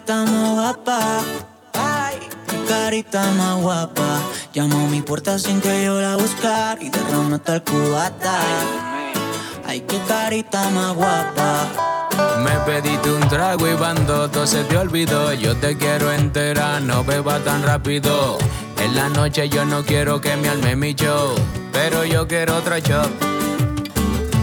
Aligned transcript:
Carita 0.00 0.24
más 0.24 0.52
guapa, 0.52 1.20
ay, 1.74 2.18
qué 2.48 2.56
carita 2.68 3.30
más 3.32 3.60
guapa. 3.60 4.20
Llamó 4.52 4.86
a 4.86 4.88
mi 4.88 5.02
puerta 5.02 5.38
sin 5.38 5.60
que 5.60 5.84
yo 5.84 6.00
la 6.00 6.16
buscar 6.16 6.82
y 6.82 6.88
derramó 6.90 7.34
hasta 7.34 7.56
el 7.56 7.62
cubata. 7.62 8.40
Ay, 9.66 9.80
qué 9.82 9.98
carita 10.08 10.70
más 10.70 10.94
guapa. 10.94 11.68
Me 12.42 12.52
pediste 12.64 13.12
un 13.12 13.28
trago 13.28 13.68
y 13.68 13.74
bando, 13.74 14.30
todo 14.30 14.46
se 14.46 14.64
te 14.64 14.76
olvidó. 14.76 15.32
Yo 15.34 15.56
te 15.56 15.76
quiero 15.76 16.12
entera, 16.12 16.80
no 16.80 17.04
beba 17.04 17.38
tan 17.40 17.62
rápido. 17.62 18.38
En 18.78 18.94
la 18.94 19.08
noche 19.08 19.48
yo 19.48 19.64
no 19.64 19.84
quiero 19.84 20.20
que 20.20 20.36
me 20.36 20.48
alme 20.48 20.76
mi 20.76 20.94
show, 20.94 21.34
pero 21.72 22.04
yo 22.04 22.26
quiero 22.26 22.56
otro 22.56 22.78
shot. 22.78 23.39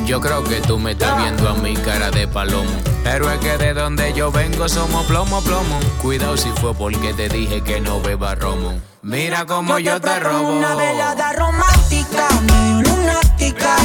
Yo 0.08 0.22
creo 0.22 0.42
que 0.42 0.62
tú 0.62 0.80
me 0.80 0.92
estás 0.92 1.18
viendo 1.18 1.50
a 1.50 1.54
mi 1.56 1.76
cara 1.76 2.10
de 2.10 2.30
palomo. 2.30 2.72
Pero 3.04 3.30
es 3.30 3.40
que 3.40 3.58
de 3.58 3.74
donde 3.74 4.14
yo 4.14 4.32
vengo 4.32 4.70
somos 4.70 5.06
plomo, 5.06 5.42
plomo. 5.42 5.80
Cuidado 6.02 6.38
si 6.38 6.50
fue 6.62 6.74
porque 6.74 7.14
te 7.14 7.28
dije 7.28 7.62
que 7.62 7.82
no 7.82 8.00
beba 8.00 8.34
romo. 8.34 8.80
Mira 9.02 9.46
cómo 9.46 9.80
yo, 9.80 10.00
te, 10.00 10.08
propongo 10.08 10.40
robo. 10.40 10.58
Una 10.60 10.76
velada 10.76 11.34
romántica, 11.34 12.26
medio 12.42 12.84
lunática. 12.84 13.76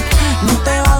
No 0.43 0.53
te 0.59 0.81
va 0.83 0.92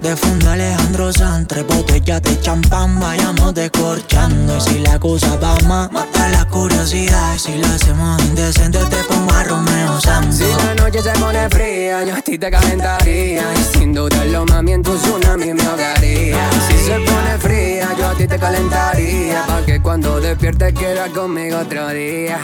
de 0.00 0.16
fondo 0.16 0.50
Alejandro 0.50 1.12
Sanz 1.12 1.48
Tres 1.48 1.66
botellas 1.66 2.22
de 2.22 2.40
champán, 2.40 2.98
vayamos 3.00 3.54
descorchando. 3.54 4.56
Y 4.56 4.60
si 4.60 4.78
la 4.80 4.98
cosa 4.98 5.36
va 5.36 5.56
más, 5.66 5.90
mata 5.92 6.28
la 6.28 6.44
curiosidad. 6.46 7.34
Y 7.34 7.38
si 7.38 7.58
la 7.58 7.74
hacemos 7.74 8.22
indecente, 8.24 8.78
te 8.78 8.96
pongo 9.04 9.32
a 9.32 9.44
Romeo 9.44 10.00
Santos 10.00 10.36
Si 10.36 10.44
la 10.44 10.74
noche 10.74 11.02
se 11.02 11.10
pone 11.12 11.48
fría, 11.50 12.04
yo 12.04 12.14
a 12.14 12.22
ti 12.22 12.38
te 12.38 12.50
calentaría. 12.50 13.42
Y 13.54 13.78
sin 13.78 13.92
dudarlo, 13.92 14.46
mami, 14.46 14.72
en 14.72 14.82
tu 14.82 14.96
tsunami 14.96 15.54
me 15.54 15.62
ahogaría. 15.62 16.50
Si 16.68 16.78
se 16.78 16.98
pone 17.00 17.38
fría, 17.38 17.88
yo 17.98 18.08
a 18.08 18.14
ti 18.14 18.26
te 18.26 18.38
calentaría. 18.38 19.44
Pa' 19.46 19.64
que 19.64 19.80
cuando 19.80 20.20
despiertes 20.20 20.72
quieras 20.74 21.10
conmigo 21.10 21.58
otro 21.58 21.88
día. 21.88 22.38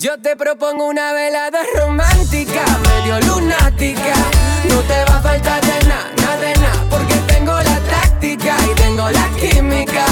Yo 0.00 0.16
te 0.22 0.36
propongo 0.36 0.86
una 0.86 1.12
velada 1.12 1.58
romántica, 1.76 2.62
medio 2.86 3.20
lunática. 3.26 4.14
No 4.68 4.80
te 4.82 5.04
va 5.10 5.18
a 5.18 5.22
faltar 5.22 5.60
de 5.62 5.88
nada, 5.88 6.10
nada 6.22 6.36
de 6.36 6.54
nada, 6.54 6.84
porque 6.90 7.14
tengo 7.26 7.52
la 7.52 7.78
táctica 7.94 8.56
y 8.70 8.74
tengo 8.74 9.08
la 9.10 9.28
química. 9.40 10.04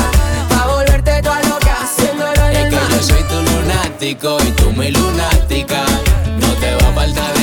Pa' 0.49 0.67
volverte 0.67 1.23
toda 1.23 1.41
loca, 1.43 1.77
haciéndolo 1.83 2.43
en 2.51 2.57
Es 2.57 2.65
el 2.65 2.71
que 2.71 2.77
mar. 2.77 2.91
yo 2.91 3.03
soy 3.03 3.23
tu 3.25 3.43
lunático 3.43 4.39
y 4.47 4.51
tú 4.53 4.73
mi 4.73 4.91
lunática. 4.91 5.83
No 6.41 6.49
te 6.61 6.75
va 6.77 6.89
a 6.89 6.93
faltar 6.93 7.36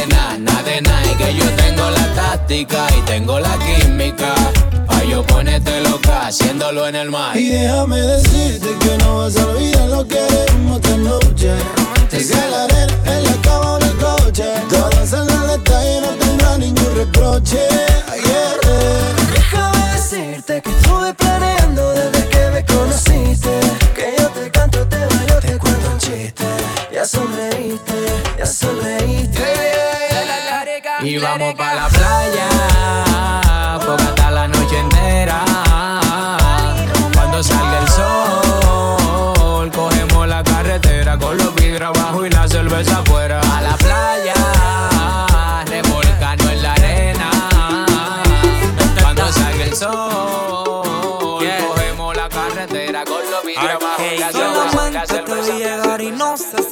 que 0.82 1.36
yo 1.36 1.46
tengo 1.56 1.90
la 1.92 2.14
táctica 2.16 2.88
y 2.98 3.02
tengo 3.02 3.40
la 3.40 3.56
química. 3.60 4.34
Pa' 4.88 5.04
yo 5.04 5.24
ponerte 5.24 5.82
loca, 5.82 6.28
haciéndolo 6.28 6.88
en 6.88 6.96
el 6.96 7.12
mar. 7.12 7.38
Y 7.38 7.50
déjame 7.50 8.02
decirte 8.02 8.76
que 8.80 8.98
no 8.98 9.20
vas 9.20 9.38
a 9.38 9.46
olvidar 9.46 9.90
lo 9.90 10.08
que 10.08 10.20
haremos 10.20 10.78
esta 10.78 10.98
noche. 10.98 11.52
Es 12.12 12.32
el 12.32 12.54
arena 12.54 12.94
en 13.06 13.24
la 13.24 13.42
cama 13.44 13.74
o 13.74 13.78
en 13.78 13.84
el 13.84 13.98
coche. 13.98 14.46
Todo 14.70 15.06
saldrá 15.06 15.42
al 15.42 15.48
detalle, 15.48 16.02
no 16.02 16.08
tendrá 16.18 16.58
ningún 16.58 16.96
reproche. 16.96 17.60
Yeah. 18.26 18.56
Déjame 19.32 19.94
decirte 19.94 20.62
que 20.62 20.70
estuve 20.70 21.14
planeando 21.14 21.92
desde 21.92 22.30
que 22.30 22.50
me 22.52 22.66
conociste. 22.66 23.60
Que 23.94 24.16
yo 24.18 24.28
te 24.30 24.50
canto, 24.50 24.88
te 24.88 24.98
bailo, 24.98 25.40
te 25.40 25.58
cuento 25.58 25.90
un 25.92 25.98
chiste. 26.00 26.46
Ya 26.92 27.06
sonreíste, 27.06 27.94
ya 28.40 28.46
sonreíste. 28.46 30.13
Y 31.06 31.18
vamos 31.18 31.54
pa' 31.56 31.74
la 31.74 31.90
playa, 31.90 32.48
porque 33.86 34.04
hasta 34.04 34.32
la 34.32 34.48
noche 34.48 34.80
entera. 34.80 35.44
Cuando 37.14 37.44
salga 37.44 37.80
el 37.80 37.90
sol, 37.90 39.70
cogemos 39.72 40.26
la 40.30 40.42
carretera 40.44 41.18
con 41.18 41.38
los 41.38 41.54
vidrios 41.56 41.94
abajo 41.94 42.26
y 42.26 42.30
la 42.30 42.48
cerveza 42.48 43.00
afuera. 43.00 43.42
A 43.42 43.62
la 43.62 43.76
playa, 43.76 44.34
revolcando 45.66 46.50
en 46.50 46.64
la 46.64 46.72
arena. 46.72 47.30
Cuando 49.02 49.30
salga 49.34 49.66
el 49.66 49.76
sol, 49.76 50.13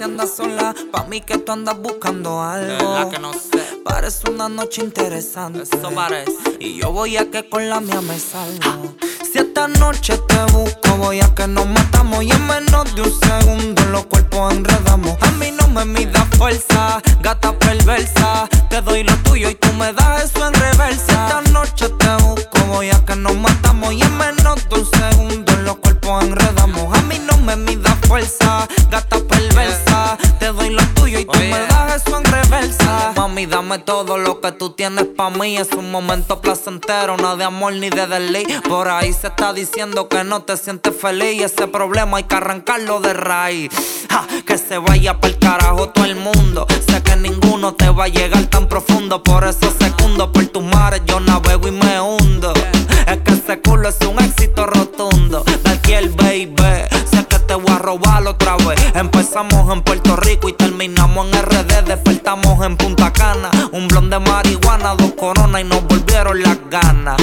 si 0.01 0.05
andas 0.05 0.35
sola. 0.35 0.73
Pa' 0.91 1.03
mí 1.03 1.21
que 1.21 1.37
tú 1.37 1.51
andas 1.51 1.77
buscando 1.77 2.41
algo. 2.41 3.09
que 3.09 3.19
no 3.19 3.33
sé. 3.33 3.61
Parece 3.83 4.29
una 4.31 4.49
noche 4.49 4.81
interesante. 4.81 5.61
Eso 5.61 5.91
parece. 5.93 6.57
Y 6.59 6.79
yo 6.79 6.91
voy 6.91 7.17
a 7.17 7.29
que 7.29 7.47
con 7.47 7.69
la 7.69 7.79
mía 7.79 8.01
me 8.01 8.17
salgo. 8.17 8.95
Si 9.31 9.37
esta 9.37 9.67
noche 9.67 10.17
te 10.27 10.43
busco, 10.53 10.97
voy 10.97 11.21
a 11.21 11.33
que 11.35 11.47
nos 11.47 11.67
matamos. 11.67 12.23
Y 12.23 12.31
en 12.31 12.47
menos 12.47 12.95
de 12.95 13.01
un 13.03 13.19
segundo 13.19 13.83
los 13.91 14.05
cuerpos 14.07 14.53
enredamos. 14.53 15.17
A 15.21 15.31
mí 15.31 15.51
no 15.51 15.67
me 15.67 15.85
midas 15.85 16.27
fuerza, 16.37 17.01
gata 17.21 17.57
perversa. 17.59 18.49
Te 18.69 18.81
doy 18.81 19.03
lo 19.03 19.15
tuyo 19.17 19.49
y 19.49 19.55
tú 19.55 19.71
me 19.73 19.93
das 19.93 20.23
eso 20.23 20.47
en 20.47 20.53
reversa. 20.55 21.05
Si 21.05 21.11
esta 21.11 21.41
noche 21.51 21.89
te 21.89 22.23
busco, 22.23 22.57
voy 22.69 22.89
a 22.89 23.05
que 23.05 23.15
nos 23.15 23.35
matamos. 23.35 23.93
Y 23.93 24.01
en 24.01 24.17
menos 24.17 24.67
de 24.67 24.75
un 24.79 24.85
segundo 24.89 25.55
los 25.57 25.77
cuerpos 25.77 26.23
enredamos. 26.23 26.97
A 26.97 27.01
mí 27.03 27.19
no 27.19 27.37
me 27.37 27.55
midas 27.55 27.95
fuerza, 28.07 28.67
gata 28.89 29.17
perversa. 29.17 29.30
Mami, 33.15 33.45
dame 33.45 33.79
todo 33.79 34.17
lo 34.17 34.41
que 34.41 34.51
tú 34.51 34.71
tienes 34.71 35.05
pa' 35.05 35.29
mí. 35.29 35.57
Es 35.57 35.71
un 35.73 35.91
momento 35.91 36.41
placentero, 36.41 37.17
no 37.17 37.37
de 37.37 37.43
amor 37.43 37.73
ni 37.73 37.89
de 37.89 38.07
delay. 38.07 38.45
Por 38.67 38.89
ahí 38.89 39.13
se 39.13 39.27
está 39.27 39.53
diciendo 39.53 40.09
que 40.09 40.23
no 40.23 40.41
te 40.43 40.57
sientes 40.57 40.93
feliz. 40.95 41.43
Ese 41.43 41.67
problema 41.67 42.17
hay 42.17 42.23
que 42.23 42.35
arrancarlo 42.35 42.99
de 42.99 43.13
raíz. 43.13 43.69
Que 44.45 44.57
se 44.57 44.77
vaya 44.77 45.19
pa'l 45.19 45.37
carajo 45.39 45.89
todo 45.89 46.05
el 46.05 46.15
mundo. 46.15 46.65
Sé 46.87 47.01
que 47.03 47.15
ninguno 47.15 47.73
te 47.73 47.89
va 47.89 48.05
a 48.05 48.07
llegar 48.07 48.45
tan 48.47 48.67
profundo. 48.67 49.23
Por 49.23 49.45
eso 49.45 49.71
secundo 49.79 50.31
por 50.31 50.47
tus 50.47 50.63
mares 50.63 51.01
yo 51.05 51.19
navego 51.19 51.67
y 51.67 51.71
me 51.71 52.01
hundo. 52.01 52.53
Es 53.07 53.17
que 53.19 53.33
ese 53.33 53.61
culo 53.61 53.89
es 53.89 53.97
un 54.01 54.19
éxito 54.23 54.65
rotundo. 54.65 54.90
Empezamos 58.95 59.73
en 59.73 59.81
Puerto 59.81 60.15
Rico 60.15 60.47
y 60.47 60.53
terminamos 60.53 61.27
en 61.27 61.41
RD. 61.41 61.87
Despertamos 61.87 62.65
en 62.65 62.77
Punta 62.77 63.11
Cana. 63.11 63.51
Un 63.73 63.89
blon 63.89 64.09
de 64.09 64.17
marihuana, 64.19 64.95
dos 64.95 65.11
coronas 65.11 65.61
y 65.61 65.65
nos 65.65 65.83
volvieron 65.83 66.41
las 66.41 66.57
ganas. 66.69 67.17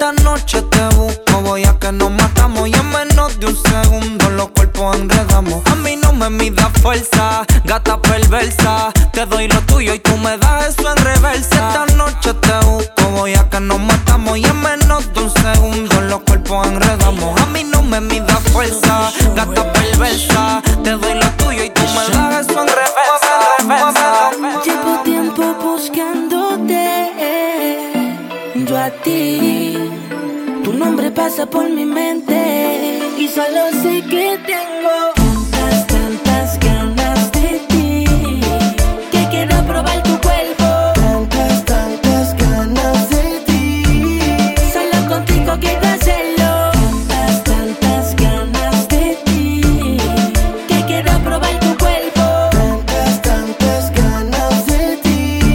Esta 0.00 0.12
noche 0.22 0.62
te 0.62 0.82
busco, 0.96 1.42
voy 1.42 1.62
a 1.64 1.78
que 1.78 1.92
nos 1.92 2.10
matamos. 2.10 2.66
Y 2.66 2.72
en 2.72 2.88
menos 2.88 3.38
de 3.38 3.48
un 3.48 3.54
segundo 3.54 4.30
los 4.30 4.48
cuerpos 4.48 4.96
enredamos. 4.96 5.60
A 5.66 5.74
mí 5.74 5.94
no 5.96 6.14
me 6.14 6.30
midas 6.30 6.70
fuerza, 6.80 7.44
gata 7.66 8.00
perversa. 8.00 8.94
Te 9.12 9.26
doy 9.26 9.46
lo 9.48 9.60
tuyo 9.60 9.92
y 9.92 9.98
tú 9.98 10.16
me 10.16 10.38
das 10.38 10.68
eso 10.68 10.90
en 10.90 11.04
reversa. 11.04 11.68
Esta 11.68 11.96
noche 11.96 12.32
te 12.32 12.66
busco, 12.66 13.10
voy 13.10 13.34
a 13.34 13.46
que 13.50 13.60
nos 13.60 13.78
matamos. 13.78 14.38
Y 14.38 14.46
en 14.46 14.58
menos 14.62 15.12
de 15.12 15.20
un 15.20 15.30
segundo 15.30 16.00
los 16.00 16.20
cuerpos 16.20 16.66
enredamos. 16.66 17.38
A 17.38 17.44
mí 17.52 17.62
no 17.64 17.82
me 17.82 18.00
midas 18.00 18.40
fuerza, 18.54 19.12
gata 19.36 19.70
perversa. 19.70 20.62
Te 20.82 20.92
doy 20.92 21.12
lo 21.12 21.30
tuyo 21.32 21.62
y 21.62 21.68
tú 21.68 21.82
me 21.82 22.16
das 22.16 22.48
eso 22.48 22.62
en 22.62 22.68
reversa. 22.68 23.34
reversa. 23.58 24.30
Llevo 24.64 25.02
tiempo 25.04 25.42
buscándote, 25.62 27.12
yo 28.64 28.78
a 28.78 28.88
ti 29.02 29.49
nombre 30.80 31.10
pasa 31.10 31.44
por 31.44 31.68
mi 31.68 31.84
mente 31.84 33.12
y 33.18 33.28
solo 33.28 33.70
sé 33.82 34.02
que 34.08 34.38
tengo 34.46 34.96
tantas, 35.14 35.86
tantas 35.86 36.58
ganas 36.58 37.30
de 37.32 37.60
ti 37.68 38.04
que 39.12 39.28
quiero 39.30 39.56
probar 39.66 40.02
tu 40.02 40.18
cuerpo. 40.26 40.68
Tantas, 40.94 41.64
tantas 41.66 42.34
ganas 42.38 43.10
de 43.10 43.24
ti. 43.46 43.84
Solo 44.72 44.98
contigo 45.06 45.52
quiero 45.60 45.86
hacerlo. 45.86 46.50
Tantas, 46.80 47.44
tantas 47.44 48.16
ganas 48.16 48.88
de 48.88 49.18
ti 49.26 49.60
que 50.66 50.84
quiero 50.86 51.12
probar 51.26 51.60
tu 51.60 51.76
cuerpo. 51.76 52.24
Tantas, 52.52 53.20
tantas 53.20 53.92
ganas 54.00 54.66
de 54.66 54.96
ti. 55.04 55.50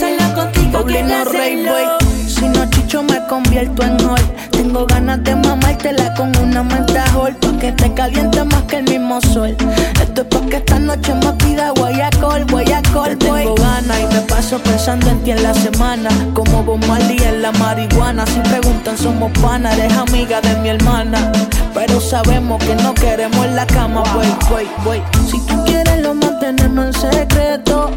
Solo 0.00 0.34
contigo 0.34 0.72
Paulino 0.72 1.06
quiero 1.06 1.30
hacerlo. 1.30 1.38
Rey 1.38 1.56
Boy. 1.64 2.28
Si 2.28 2.48
no 2.48 2.68
chicho 2.70 3.02
me 3.04 3.24
convierto 3.28 3.82
en 3.84 4.04
hoy 4.06 4.29
tengo 4.70 4.86
ganas 4.86 5.24
de 5.24 5.34
mamártela 5.34 6.14
con 6.14 6.30
una 6.36 6.62
manta 6.62 7.04
hall. 7.12 7.34
Pa' 7.40 7.58
que 7.58 7.72
te 7.72 7.92
caliente 7.92 8.44
más 8.44 8.62
que 8.68 8.76
el 8.76 8.84
mismo 8.84 9.20
sol. 9.20 9.56
Esto 10.00 10.20
es 10.20 10.26
porque 10.28 10.58
esta 10.58 10.78
noche 10.78 11.12
me 11.12 11.32
pida 11.32 11.70
guayacol, 11.70 12.46
guayacol. 12.46 13.08
Te 13.08 13.16
tengo 13.16 13.56
ganas 13.56 13.98
y 13.98 14.14
me 14.14 14.20
paso 14.20 14.60
pensando 14.60 15.10
en 15.10 15.24
ti 15.24 15.32
en 15.32 15.42
la 15.42 15.54
semana. 15.54 16.08
Como 16.34 16.62
vos 16.62 16.78
Marley 16.86 17.16
en 17.18 17.42
la 17.42 17.50
marihuana. 17.50 18.24
Si 18.26 18.38
preguntan, 18.48 18.96
somos 18.96 19.32
pana, 19.42 19.74
eres 19.74 19.92
amiga 19.96 20.40
de 20.40 20.54
mi 20.60 20.68
hermana. 20.68 21.32
Pero 21.74 22.00
sabemos 22.00 22.62
que 22.62 22.76
no 22.76 22.94
queremos 22.94 23.44
la 23.48 23.66
cama, 23.66 24.04
wey, 24.16 24.32
wey, 24.54 24.68
wey. 24.86 25.02
Si 25.28 25.40
tú 25.46 25.64
quieres, 25.64 26.00
lo 26.00 26.14
mantenemos 26.14 26.86
en 26.86 26.92
secreto. 26.92 27.90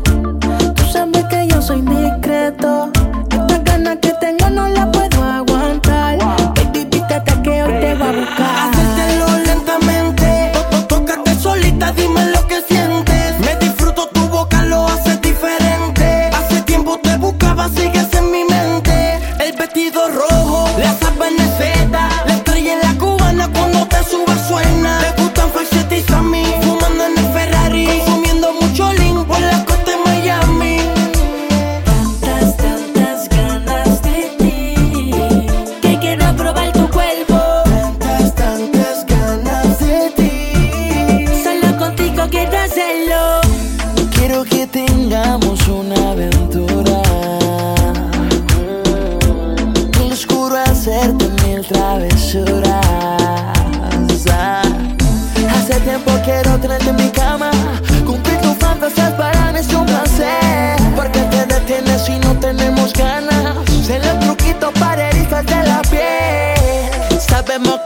Tú 0.75 0.83
sabes 0.91 1.23
que 1.25 1.47
yo 1.49 1.61
soy 1.61 1.81
discreto. 1.81 2.91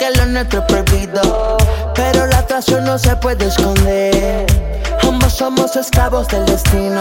Que 0.07 0.17
lo 0.17 0.25
nuestro 0.25 0.59
es 0.59 0.65
prohibido. 0.65 1.57
Pero 1.95 2.27
la 2.27 2.39
atracción 2.39 2.83
no 2.85 2.97
se 2.97 3.15
puede 3.17 3.47
esconder. 3.47 4.45
Ambos 5.03 5.33
somos 5.33 5.75
esclavos 5.75 6.27
del 6.27 6.45
destino. 6.45 6.99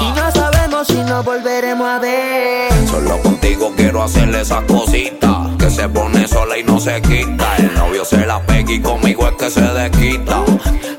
Y 0.00 0.12
no 0.12 0.30
sabemos 0.32 0.86
si 0.86 0.98
nos 0.98 1.24
volveremos 1.24 1.86
a 1.86 1.98
ver. 1.98 2.88
Solo 2.88 3.20
contigo 3.22 3.72
quiero 3.76 4.02
hacerle 4.02 4.40
esas 4.40 4.64
cositas 4.64 5.36
Que 5.58 5.70
se 5.70 5.88
pone 5.88 6.26
sola 6.26 6.58
y 6.58 6.64
no 6.64 6.80
se 6.80 7.00
quita 7.02 7.56
El 7.58 7.74
novio 7.74 8.04
se 8.04 8.26
la 8.26 8.40
pega 8.40 8.72
y 8.72 8.80
conmigo 8.80 9.28
es 9.28 9.34
que 9.34 9.50
se 9.50 9.60
desquita 9.60 10.42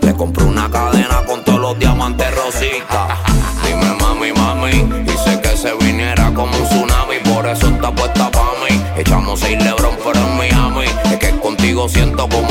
Le 0.01 0.13
compré 0.13 0.45
una 0.45 0.69
cadena 0.69 1.23
con 1.25 1.43
todos 1.43 1.59
los 1.59 1.79
diamantes 1.79 2.27
rositas 2.35 3.30
siento 11.91 12.27
como 12.29 12.50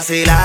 vacilar 0.00 0.39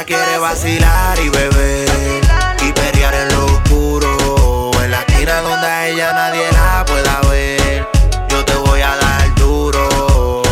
Ella 0.00 0.06
quiere 0.06 0.38
vacilar 0.38 1.18
y 1.18 1.28
beber 1.28 2.22
y 2.66 2.72
pelear 2.72 3.12
en 3.12 3.28
lo 3.34 3.44
oscuro. 3.44 4.70
En 4.82 4.90
la 4.92 5.00
esquina 5.02 5.42
donde 5.42 5.66
a 5.66 5.88
ella 5.88 6.12
nadie 6.14 6.50
la 6.52 6.84
pueda 6.86 7.20
ver. 7.28 7.86
Yo 8.30 8.42
te 8.42 8.54
voy 8.54 8.80
a 8.80 8.96
dar 8.96 9.34
duro. 9.34 10.42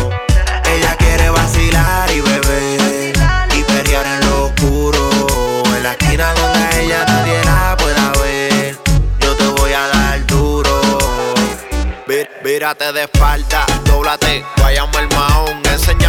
Ella 0.65 0.95
quiere 0.97 1.31
vacilar 1.31 2.11
y 2.11 2.21
beber 2.21 3.13
y 3.57 3.63
pelear 3.63 4.05
en 4.05 4.29
lo 4.29 4.45
oscuro. 4.45 5.09
En 5.75 5.81
la 5.81 5.91
esquina 5.93 6.31
donde 6.35 6.59
a 6.59 6.79
ella 6.81 7.05
nadie 7.07 7.43
la 7.43 7.75
pueda 7.75 8.11
ver. 8.21 8.77
Yo 9.19 9.35
te 9.35 9.47
voy 9.47 9.73
a 9.73 9.87
dar 9.87 10.27
duro. 10.27 10.79
Ví- 12.05 12.27
Vírate 12.43 12.93
de 12.93 13.01
espalda, 13.05 13.65
mahón, 13.87 14.05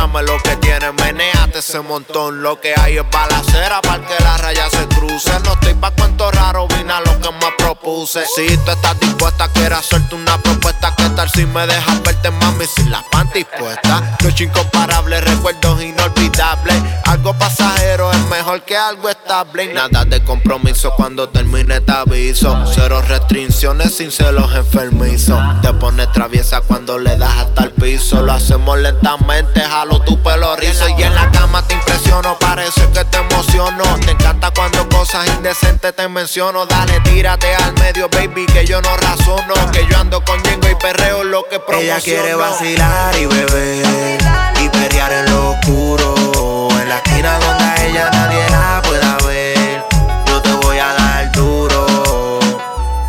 enséñame 0.01 0.23
lo 0.23 0.39
que 0.43 0.57
tienes, 0.57 0.93
meneate 0.95 1.59
ese 1.59 1.81
montón. 1.81 2.43
Lo 2.43 2.61
que 2.61 2.75
hay 2.79 2.99
es 2.99 3.05
balacera 3.11 3.81
para 3.83 4.05
que 4.07 4.23
la 4.23 4.37
raya 4.39 4.69
se 4.71 4.87
cruce. 4.89 5.31
No 5.45 5.53
estoy 5.53 5.75
pa' 5.75 5.91
cuentos 5.93 6.35
raros, 6.35 6.69
vine 6.77 6.93
a 6.93 7.01
lo 7.01 7.21
que 7.21 7.31
me 7.33 7.53
propuse. 7.59 8.25
Si 8.35 8.57
tú 8.59 8.71
estás 8.71 8.99
dispuesta, 9.01 9.49
quiero 9.53 9.77
hacerte 9.77 10.15
una 10.15 10.39
propuesta. 10.39 10.95
¿Qué 10.97 11.09
tal 11.11 11.31
si 11.31 11.45
me 11.47 11.67
dejas 11.67 12.03
verte, 12.03 12.31
mami, 12.31 12.65
sin 12.67 12.91
las 12.91 13.03
panties 13.11 13.47
puestas? 13.59 14.03
Noche 14.23 14.45
incomparable, 14.45 15.21
recuerdos 15.21 15.83
inolvidables. 15.83 16.77
Algo 17.05 17.35
pasajero 17.35 18.13
es 18.13 18.21
mejor 18.27 18.63
que 18.63 18.77
algo 18.77 19.09
estable. 19.09 19.73
Nada 19.73 20.05
de 20.05 20.23
compromiso 20.25 20.93
cuando 20.97 21.29
termine 21.29 21.81
te 21.81 21.93
aviso. 21.93 22.65
Cero 22.75 23.03
restricciones 23.07 23.97
sin 23.97 24.11
celos 24.11 24.55
enfermizos. 24.55 25.39
Te 25.63 25.73
pones 25.75 26.11
traviesa 26.13 26.61
cuando 26.63 26.99
le 26.99 27.17
das 27.17 27.37
hasta 27.37 27.65
el 27.65 27.73
piso. 27.73 28.23
Lo 28.23 28.33
hacemos 28.33 28.79
lentamente, 28.79 29.61
jalo 29.61 29.90
tu 29.99 30.23
pelo 30.23 30.55
rizo. 30.57 30.89
Y 30.89 31.03
en 31.03 31.15
la 31.15 31.31
cama 31.33 31.67
te 31.67 31.75
impresiono, 31.75 32.39
parece 32.39 32.83
que 32.93 33.05
te 33.05 33.19
emociono. 33.19 33.83
Te 34.05 34.13
encanta 34.13 34.51
cuando 34.53 34.89
cosas 34.89 35.27
indecentes 35.29 35.95
te 35.97 36.09
menciono. 36.09 36.67
Dale, 36.67 37.01
tírate 37.01 37.55
al 37.57 37.73
medio, 37.75 38.09
baby, 38.11 38.47
que 38.47 38.65
yo 38.65 38.81
no 38.83 38.97
razono. 38.97 39.55
Que 39.73 39.87
yo 39.87 39.99
ando 39.99 40.23
con 40.25 40.43
Yengo 40.43 40.69
y 40.69 40.75
perreo 40.77 41.25
lo 41.25 41.43
que 41.49 41.59
promociono. 41.59 41.83
Ella 41.83 42.01
quiere 42.01 42.35
vacilar 42.35 43.17
y 43.17 43.27
beber 43.27 44.19
y 44.61 44.69
pelear 44.69 45.13
en 45.13 45.31
lo 45.31 45.51
oscuro. 45.51 46.69
En 46.81 46.89
la 46.89 46.97
esquina 46.97 47.39
donde 47.39 47.65
a 47.65 47.87
ella 47.87 48.11
nadie 48.13 48.51
la 48.51 48.83
pueda 48.83 49.17
ver. 49.27 49.85
Yo 50.27 50.43
te 50.43 50.53
voy 50.53 50.79
a 50.79 50.93
dar 50.93 51.33
duro. 51.33 52.41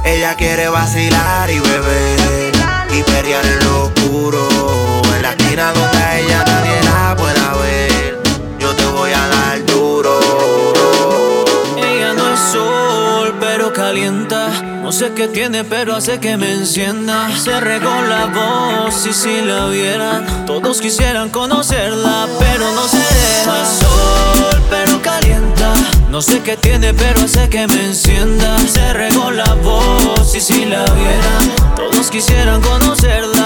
Ella 0.05 0.35
quiere 0.35 0.67
vacilar 0.69 1.49
y 1.49 1.59
beber. 1.59 2.51
Y 2.91 3.03
pelear 3.03 3.45
en 3.45 3.59
lo 3.65 3.85
oscuro. 3.85 4.47
En 5.15 5.21
la 5.21 5.31
esquina 5.31 5.71
donde 5.73 5.97
a 5.97 6.19
ella 6.19 6.50
No 14.91 14.91
sé 14.91 15.11
qué 15.13 15.27
tiene, 15.27 15.63
pero 15.63 15.95
hace 15.95 16.19
que 16.19 16.35
me 16.37 16.51
encienda. 16.51 17.29
Se 17.37 17.59
regó 17.59 18.01
la 18.01 18.25
voz 18.25 19.05
y 19.05 19.13
si 19.13 19.41
la 19.41 19.67
vieran, 19.67 20.45
todos 20.45 20.81
quisieran 20.81 21.29
conocerla, 21.29 22.27
pero 22.39 22.71
no 22.73 22.87
se 22.87 22.97
deja. 22.97 23.65
Sol, 23.65 24.61
pero 24.69 25.01
calienta. 25.01 25.73
No 26.09 26.21
sé 26.21 26.41
qué 26.41 26.57
tiene, 26.57 26.93
pero 26.93 27.21
hace 27.21 27.47
que 27.47 27.67
me 27.67 27.85
encienda. 27.85 28.57
Se 28.67 28.91
regó 28.93 29.29
la 29.29 29.53
voz 29.55 30.35
y 30.35 30.41
si 30.41 30.65
la 30.65 30.83
vieran, 30.83 31.75
todos 31.75 32.09
quisieran 32.09 32.59
conocerla, 32.61 33.40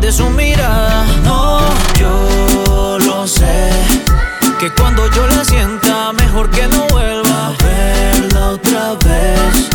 de 0.00 0.12
su 0.12 0.28
mirada. 0.30 1.04
No, 1.22 1.60
yo 1.98 2.98
lo 2.98 3.26
sé. 3.26 3.70
Que 4.58 4.70
cuando 4.70 5.10
yo 5.10 5.26
la 5.26 5.44
sienta, 5.44 6.12
mejor 6.12 6.50
que 6.50 6.66
no 6.68 6.86
vuelva 6.88 7.48
a 7.48 7.52
verla 7.62 8.50
otra 8.50 8.94
vez. 9.04 9.70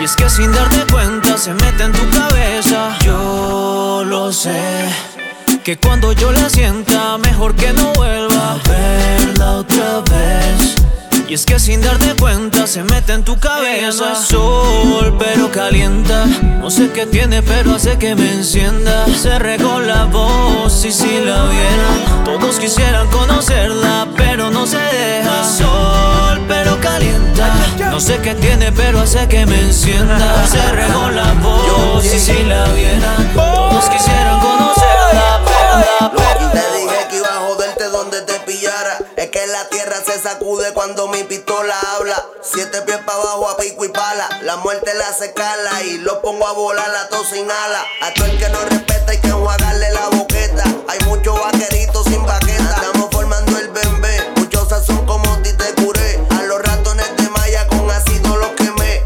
Y 0.00 0.04
es 0.04 0.16
que 0.16 0.28
sin 0.28 0.52
darte 0.52 0.90
cuenta 0.92 1.36
se 1.36 1.52
mete 1.54 1.84
en 1.84 1.92
tu 1.92 2.08
cabeza. 2.10 2.96
Yo 3.04 4.02
lo 4.04 4.32
sé. 4.32 4.88
Que 5.64 5.76
cuando 5.76 6.12
yo 6.12 6.32
la 6.32 6.48
sienta, 6.48 7.18
mejor 7.18 7.54
que 7.54 7.72
no 7.72 7.92
vuelva 7.92 8.52
a 8.52 8.68
verla 8.68 9.50
otra 9.56 10.00
vez. 10.10 10.79
Y 11.30 11.34
es 11.34 11.46
que 11.46 11.60
sin 11.60 11.80
darte 11.80 12.16
cuenta 12.16 12.66
se 12.66 12.82
mete 12.82 13.12
en 13.12 13.22
tu 13.22 13.38
cabeza. 13.38 14.14
Es 14.14 14.18
sol, 14.26 15.16
pero 15.16 15.48
calienta. 15.52 16.26
No 16.58 16.72
sé 16.72 16.90
qué 16.90 17.06
tiene, 17.06 17.40
pero 17.40 17.76
hace 17.76 17.96
que 17.98 18.16
me 18.16 18.32
encienda. 18.32 19.06
Se 19.16 19.38
regó 19.38 19.78
la 19.78 20.06
voz 20.06 20.84
y 20.84 20.90
si 20.90 21.20
la 21.20 21.44
vieran, 21.44 22.24
todos 22.24 22.58
quisieran 22.58 23.06
conocerla, 23.10 24.08
pero 24.16 24.50
no 24.50 24.66
se 24.66 24.78
deja. 24.78 25.44
Sol, 25.44 26.40
pero 26.48 26.80
calienta. 26.80 27.54
No 27.92 28.00
sé 28.00 28.18
qué 28.18 28.34
tiene, 28.34 28.72
pero 28.72 28.98
hace 28.98 29.28
que 29.28 29.46
me 29.46 29.60
encienda. 29.60 30.44
Se 30.48 30.72
regó 30.72 31.10
la 31.10 31.32
voz 31.34 32.04
y 32.12 32.18
si 32.18 32.42
la 32.42 32.64
vieran, 32.72 33.32
todos 33.36 33.88
quisieran 33.88 34.40
conocerla, 34.40 35.40
pero 35.46 35.78
la 36.00 36.10
Te 36.50 36.76
dije 36.76 36.79
cuando 40.74 41.08
mi 41.08 41.22
pistola 41.24 41.74
habla. 41.96 42.24
Siete 42.40 42.80
pies 42.82 42.98
para 43.04 43.18
abajo 43.18 43.48
a 43.50 43.56
pico 43.58 43.84
y 43.84 43.88
pala. 43.88 44.28
La 44.42 44.56
muerte 44.56 44.92
la 44.94 45.08
hace 45.08 45.32
cala 45.34 45.82
y 45.82 45.98
lo 45.98 46.22
pongo 46.22 46.46
a 46.46 46.52
volar 46.52 46.88
la 46.88 47.08
tos 47.08 47.28
sin 47.28 47.44
ala. 47.50 47.84
A 48.00 48.14
todo 48.14 48.24
el 48.26 48.38
que 48.38 48.48
no 48.48 48.60
respeta 48.64 49.12
hay 49.12 49.18
que 49.18 49.28
enjuagarle 49.28 49.90
la 49.92 50.08
boqueta. 50.08 50.64
Hay 50.88 50.98
muchos 51.06 51.38
vaqueritos 51.38 52.04
sin 52.06 52.24
baqueta. 52.24 52.74
Estamos 52.76 53.08
formando 53.12 53.58
el 53.58 53.68
bembé. 53.68 54.32
Muchos 54.36 54.68
sazón 54.68 55.04
como 55.06 55.30
ti 55.42 55.52
te 55.52 55.82
curé. 55.82 56.18
A 56.30 56.42
los 56.44 56.62
ratones 56.62 57.16
de 57.16 57.28
malla 57.28 57.66
con 57.68 57.90
ácido 57.90 58.36
los 58.36 58.50
quemé. 58.52 59.04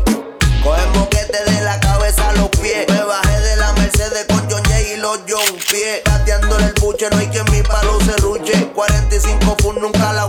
Coge 0.63 0.87
moquete 0.95 1.45
de 1.51 1.61
la 1.63 1.81
cabeza 1.81 2.29
a 2.29 2.33
los 2.35 2.49
pies. 2.51 2.87
Me 2.89 3.03
bajé 3.03 3.41
de 3.41 3.57
la 3.57 3.73
Mercedes 3.73 4.27
con 4.29 4.49
John 4.49 4.63
y 4.93 4.97
los 4.97 5.19
John 5.29 5.59
Pie. 5.71 6.03
Pateándole 6.05 6.67
el 6.67 6.75
buche, 6.75 7.11
no 7.11 7.19
hay 7.19 7.27
quien 7.27 7.45
mi 7.51 7.63
palo 7.63 7.99
se 8.01 8.17
ruche. 8.19 8.71
45 8.75 9.57
fun 9.61 9.81
nunca 9.81 10.13
la 10.13 10.27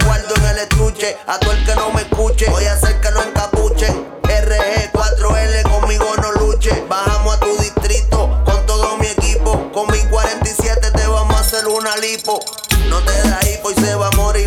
A 1.27 1.39
todo 1.39 1.53
el 1.53 1.65
que 1.65 1.75
no 1.75 1.91
me 1.91 2.01
escuche, 2.01 2.49
voy 2.49 2.65
a 2.65 2.73
hacer 2.73 2.99
que 3.01 3.11
no 3.11 3.23
encapuchen. 3.23 4.05
RG 4.23 4.91
4L 4.91 5.63
conmigo 5.63 6.05
no 6.21 6.31
luche. 6.33 6.83
Bajamos 6.87 7.35
a 7.35 7.39
tu 7.39 7.57
distrito 7.57 8.41
con 8.45 8.65
todo 8.65 8.97
mi 8.97 9.07
equipo. 9.07 9.71
Con 9.71 9.91
mi 9.91 9.99
47 10.09 10.91
te 10.91 11.07
vamos 11.07 11.35
a 11.35 11.39
hacer 11.39 11.67
una 11.67 11.95
lipo. 11.97 12.39
No 12.89 12.99
te 13.01 13.29
da 13.29 13.39
hipo 13.49 13.71
y 13.71 13.75
se 13.75 13.95
va 13.95 14.07
a 14.07 14.11
morir 14.11 14.44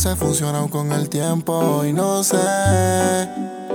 hubiese 0.00 0.16
funcionado 0.16 0.70
con 0.70 0.92
el 0.92 1.10
tiempo 1.10 1.84
y 1.84 1.92
no 1.92 2.24
sé 2.24 2.38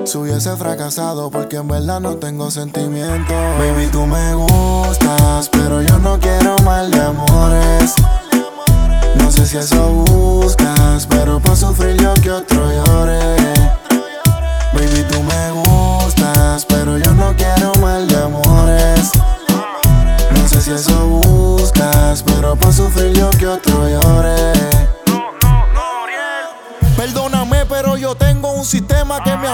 si 0.06 0.18
hubiese 0.18 0.56
fracasado 0.56 1.30
porque 1.30 1.58
en 1.58 1.68
verdad 1.68 2.00
no 2.00 2.16
tengo 2.16 2.50
sentimiento. 2.50 3.32
Baby, 3.60 3.90
tú 3.92 4.08
me 4.08 4.34
gustas, 4.34 5.50
pero 5.50 5.84
yo 5.84 6.00
no 6.00 6.20
quiero 6.20 6.56
mal 6.64 6.90
de 6.90 7.00
amores. 7.00 7.94
No 9.18 9.32
sé 9.32 9.46
si 9.46 9.58
eso 9.58 9.88
buscas, 9.88 11.06
pero 11.06 11.40
pa' 11.40 11.56
sufrir 11.56 11.96
yo 12.02 12.12
que 12.16 12.32
otro 12.32 12.72
llore. 12.72 13.36
Baby, 14.74 15.06
tú 15.12 15.22
me 15.22 15.52
gustas, 15.52 16.66
pero 16.66 16.98
yo 16.98 17.14
no 17.14 17.36
quiero 17.36 17.72
mal 17.82 18.08
de 18.08 18.16
amores. 18.16 19.12
No 20.32 20.48
sé 20.48 20.60
si 20.60 20.72
eso 20.72 21.06
buscas, 21.06 22.24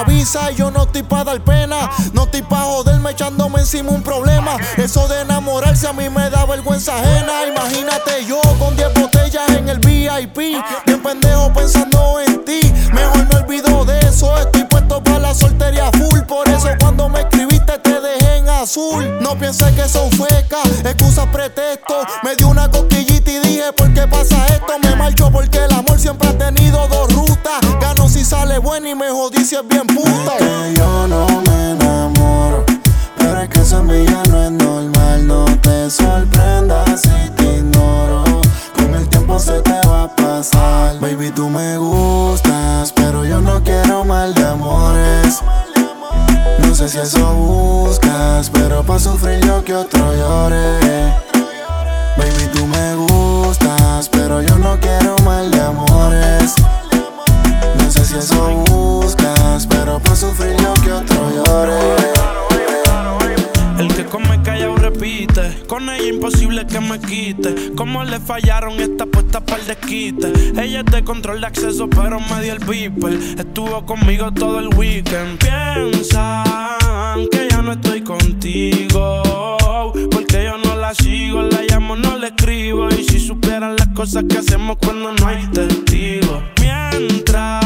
risa 0.04 0.52
y 0.52 0.56
yo 0.56 0.72
no 0.72 0.84
estoy 0.84 1.04
para 1.04 1.26
dar 1.26 1.44
pena. 1.44 1.90
No 2.14 2.24
estoy 2.24 2.42
para 2.42 2.64
joderme 2.64 3.12
echándome 3.12 3.60
encima 3.60 3.92
un 3.92 4.04
problema. 4.04 4.58
Eso 4.78 5.08
de 5.08 5.22
enamorarse 5.22 5.88
a 5.88 5.94
mí 5.94 6.10
me 6.10 6.30
da 6.30 6.46
vergüenza 6.46 6.96
ajena. 6.96 7.46
Imagínate 7.48 8.26
yo 8.26 8.40
con 8.60 8.76
10 8.76 8.94
botellas 8.94 9.50
en 9.50 9.70
el 9.70 9.80
VIP. 9.80 10.38
Bien 10.86 11.04
pendejo 11.04 11.52
pensando 11.54 12.20
en 12.20 12.44
ti. 12.46 12.60
Mejor 12.94 13.28
me 13.28 13.40
olvido 13.40 13.86
de 13.86 14.00
eso. 14.00 14.38
Estoy 14.38 14.64
puesto 14.66 15.04
para 15.04 15.20
la 15.20 15.36
soltería 15.36 15.92
full. 15.92 16.22
Por 16.22 16.48
eso 16.50 16.68
cuando 16.80 17.10
me 17.10 17.22
escribiste 17.22 17.78
te 17.80 18.00
dejé 18.00 18.38
en 18.38 18.50
azul. 18.50 19.20
No 19.22 19.38
pienses 19.38 19.72
que 19.74 19.88
son 19.88 20.10
feca, 20.12 20.62
excusa 20.84 21.30
pretexto. 21.32 21.96
Me 22.24 22.36
dio 22.36 22.48
una 22.48 22.70
cosquillita 22.70 23.32
y 23.32 23.40
dije, 23.40 23.74
¿por 23.74 23.94
qué 23.94 24.08
pasa 24.08 24.46
esto? 24.48 24.80
Me 24.82 24.96
marcho 24.96 25.30
porque 25.32 25.58
el 25.64 25.72
amor 25.74 26.00
siempre 26.00 26.30
ha 26.30 26.38
tenido 26.38 26.88
dos 26.88 27.11
si 28.12 28.26
sale 28.26 28.58
bueno 28.60 28.90
y 28.90 28.96
me 28.96 29.10
jodí 29.10 29.46
si 29.46 29.56
es 29.56 29.66
bien 29.68 29.88
puta. 29.88 30.36
Que 30.38 30.74
yo 30.76 31.08
no 31.08 31.26
me 31.48 31.72
enamoro, 31.72 32.66
pero 33.18 33.40
es 33.40 33.50
que 33.50 33.62
eso 33.62 33.80
en 33.80 33.88
mí 33.88 34.06
ya 34.06 34.24
no 34.30 34.44
es 34.44 34.52
normal. 34.52 35.28
No 35.28 35.46
te 35.62 35.90
sorprendas 35.90 37.02
si 37.02 37.30
te 37.38 37.58
ignoro. 37.58 38.24
Con 38.76 38.94
el 38.96 39.08
tiempo 39.08 39.40
se 39.40 39.62
te 39.62 39.80
va 39.88 40.04
a 40.04 40.16
pasar. 40.16 41.00
Baby, 41.00 41.32
tú 41.32 41.48
me 41.48 41.78
gustas, 41.78 42.92
pero 42.92 43.24
yo 43.24 43.40
no 43.40 43.64
quiero 43.64 44.04
mal 44.04 44.34
de 44.34 44.46
amores. 44.46 45.40
No 46.60 46.76
sé 46.76 46.90
si 46.90 46.98
eso 46.98 47.34
buscas, 47.34 48.50
pero 48.50 48.84
pa' 48.84 49.00
sufrir 49.00 49.40
yo 49.46 49.64
que 49.64 49.74
otro 49.74 50.14
llore. 50.14 50.80
Baby, 52.18 52.50
tú 52.54 52.68
me 52.68 52.96
gustas, 52.96 54.10
pero 54.10 54.42
yo 54.42 54.58
no 54.58 54.78
quiero 54.82 55.16
mal 55.24 55.50
de 55.50 55.62
amores. 55.62 56.56
No 57.94 57.98
sé 57.98 58.06
si 58.06 58.18
eso 58.20 58.64
buscas, 58.70 59.68
pero 59.68 60.00
pa' 60.00 60.16
sufrir 60.16 60.56
yo 60.62 60.74
que 60.76 60.94
otro 60.94 61.30
llore. 61.30 61.78
El 63.80 63.94
que 63.94 64.06
come 64.06 64.42
callado 64.44 64.78
repite. 64.78 65.64
Con 65.68 65.90
ella 65.90 66.08
imposible 66.08 66.66
que 66.66 66.80
me 66.80 67.02
quite. 67.02 67.74
Como 67.76 68.06
le 68.06 68.22
fallaron 68.22 68.80
esta 68.80 69.06
puesta 69.06 69.42
para 69.42 69.62
el 69.62 69.68
desquite. 69.68 70.32
Ella 70.58 70.84
es 70.86 70.86
de 70.86 71.04
control 71.04 71.42
de 71.42 71.48
acceso, 71.48 71.90
pero 71.90 72.22
me 72.22 72.42
dio 72.42 72.54
el 72.54 72.60
beeper. 72.60 73.12
Estuvo 73.38 73.86
conmigo 73.86 74.32
todo 74.32 74.60
el 74.60 74.70
weekend. 74.74 75.38
Piensan 75.40 77.28
que 77.30 77.50
ya 77.50 77.62
no 77.62 77.74
estoy 77.74 78.04
contigo. 78.04 79.58
Porque 80.12 80.46
yo 80.46 80.58
no 80.60 80.78
la 80.78 80.96
sigo, 80.96 81.42
la 81.42 81.62
llamo, 81.64 81.98
no 81.98 82.16
le 82.18 82.28
escribo. 82.28 82.88
Y 82.88 83.04
si 83.04 83.20
supieran 83.20 83.76
las 83.76 83.90
cosas 83.90 84.24
que 84.30 84.38
hacemos 84.38 84.78
cuando 84.78 85.12
no 85.12 85.28
hay 85.28 85.46
testigos. 85.48 86.42
Mientras 86.62 87.61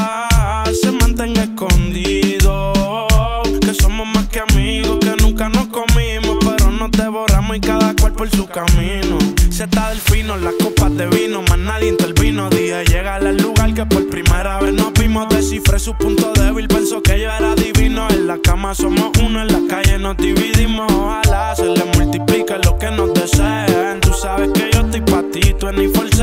su 8.31 8.47
camino. 8.47 9.17
Está 9.49 9.89
del 9.89 9.99
fino, 9.99 10.35
las 10.37 10.53
copas 10.61 10.95
de 10.95 11.07
vino, 11.07 11.41
más 11.43 11.57
nadie 11.57 11.89
intervino. 11.89 12.49
Dije, 12.49 12.83
llega 12.85 13.15
al 13.15 13.37
lugar 13.37 13.73
que 13.73 13.85
por 13.85 14.07
primera 14.09 14.59
vez 14.59 14.73
nos 14.73 14.93
vimos. 14.93 15.27
Descifré 15.29 15.79
su 15.79 15.95
punto 15.95 16.33
débil, 16.33 16.67
pensó 16.67 17.01
que 17.01 17.19
yo 17.19 17.31
era 17.31 17.55
divino. 17.55 18.07
En 18.09 18.27
la 18.27 18.37
cama 18.37 18.75
somos 18.75 19.11
uno, 19.23 19.41
en 19.41 19.47
la 19.47 19.61
calle 19.67 19.97
nos 19.97 20.17
dividimos. 20.17 20.91
Ojalá 20.91 21.55
se 21.55 21.65
le 21.65 21.85
multiplique 21.97 22.55
lo 22.63 22.77
que 22.77 22.91
nos 22.91 23.13
deseen. 23.13 24.01
Tú 24.01 24.11
sabes 24.13 24.49
que 24.53 24.69
yo 24.73 24.81
estoy 24.81 25.01
pa' 25.01 25.23
ti, 25.31 25.53
tú 25.57 25.67
en 25.67 25.75
Seven. 25.75 26.14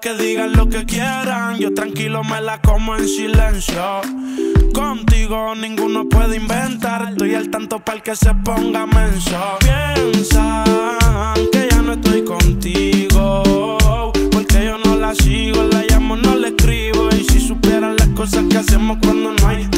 Que 0.00 0.14
digan 0.14 0.52
lo 0.52 0.68
que 0.68 0.86
quieran. 0.86 1.58
Yo 1.58 1.74
tranquilo 1.74 2.24
me 2.24 2.40
la 2.40 2.60
como 2.60 2.96
en 2.96 3.06
silencio. 3.06 4.00
Contigo 4.72 5.54
ninguno 5.54 6.08
puede 6.08 6.36
inventar. 6.36 7.10
Estoy 7.10 7.34
al 7.34 7.50
tanto 7.50 7.80
para 7.80 7.98
el 7.98 8.02
que 8.02 8.16
se 8.16 8.32
ponga 8.34 8.86
menso. 8.86 9.58
Piensan 9.60 10.64
que 11.52 11.68
ya 11.70 11.82
no 11.82 11.92
estoy 11.92 12.24
contigo. 12.24 13.72
Porque 14.32 14.64
yo 14.64 14.78
no 14.78 14.96
la 14.96 15.14
sigo, 15.14 15.62
la 15.64 15.84
llamo, 15.88 16.16
no 16.16 16.34
le 16.34 16.48
escribo. 16.48 17.08
Y 17.10 17.24
si 17.24 17.40
supieran 17.40 17.96
las 17.96 18.08
cosas 18.08 18.44
que 18.48 18.58
hacemos 18.58 18.98
cuando 19.02 19.32
no 19.32 19.48
hay. 19.48 19.68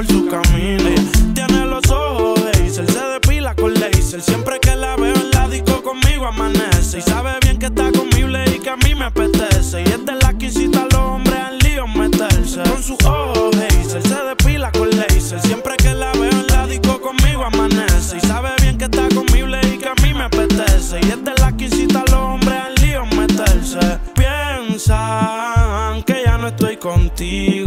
Por 0.00 0.06
su 0.06 0.26
camino. 0.28 0.90
Tiene 1.34 1.66
los 1.66 1.90
ojos 1.90 2.42
de 2.44 2.70
se 2.70 2.82
depila 2.82 3.54
con 3.54 3.74
laser. 3.74 4.22
Siempre 4.22 4.58
que 4.58 4.74
la 4.74 4.96
veo 4.96 5.14
en 5.14 5.30
la 5.30 5.48
disco 5.48 5.82
conmigo 5.82 6.26
amanece. 6.26 6.98
Y 6.98 7.02
sabe 7.02 7.32
bien 7.42 7.58
que 7.58 7.66
está 7.66 7.92
conmigo 7.92 8.28
y 8.46 8.58
que 8.60 8.70
a 8.70 8.76
mí 8.76 8.94
me 8.94 9.06
apetece. 9.06 9.82
Y 9.82 9.88
es 9.88 10.06
de 10.06 10.14
la 10.14 10.32
que 10.38 10.46
incita 10.46 10.82
a 10.82 10.84
los 10.84 10.94
hombres 10.94 11.38
al 11.38 11.58
lío 11.58 11.86
meterse. 11.86 12.62
Con 12.62 12.82
sus 12.82 13.04
ojos 13.04 13.50
de 13.58 13.68
se 13.84 14.24
depila 14.24 14.72
con 14.72 14.88
laser. 14.90 15.40
Siempre 15.40 15.76
que 15.76 15.92
la 15.92 16.12
veo 16.12 16.30
en 16.30 16.46
la 16.46 16.66
disco 16.66 17.00
conmigo 17.00 17.44
amanece. 17.44 18.16
Y 18.16 18.20
sabe 18.20 18.50
bien 18.62 18.78
que 18.78 18.84
está 18.84 19.06
conmigo 19.14 19.48
y 19.48 19.78
que 19.78 19.88
a 19.88 19.94
mí 20.02 20.14
me 20.14 20.24
apetece. 20.24 21.00
Y 21.02 21.10
es 21.10 21.40
la 21.40 21.54
que 21.56 21.64
incita 21.64 22.00
a 22.00 22.10
los 22.10 22.20
hombres 22.20 22.58
al 22.58 22.74
lío 22.76 23.04
meterse. 23.04 23.98
Piensan 24.14 26.02
que 26.04 26.22
ya 26.24 26.38
no 26.38 26.48
estoy 26.48 26.78
contigo. 26.78 27.59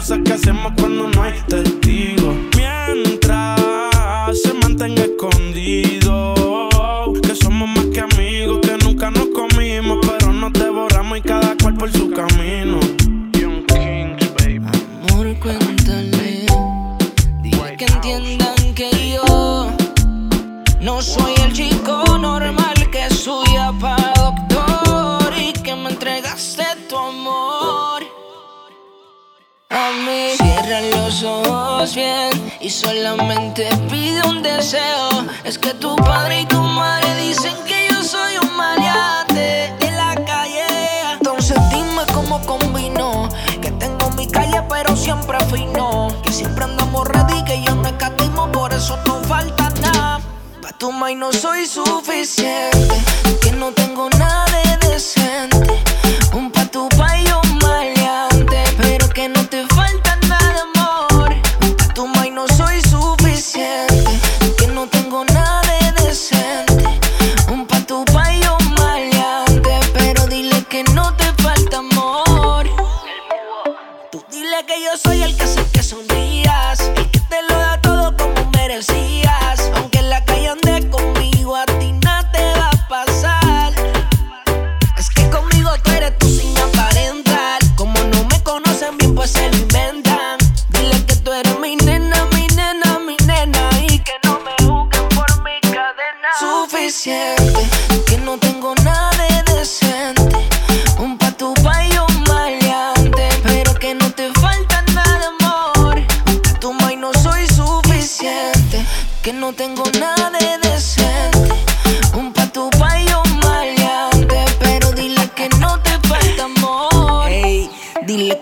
Cosas 0.00 0.20
que 0.24 0.32
hacemos 0.32 0.72
cuando 0.78 1.10
no 1.10 1.22
hay 1.22 1.38
testigos. 1.46 2.19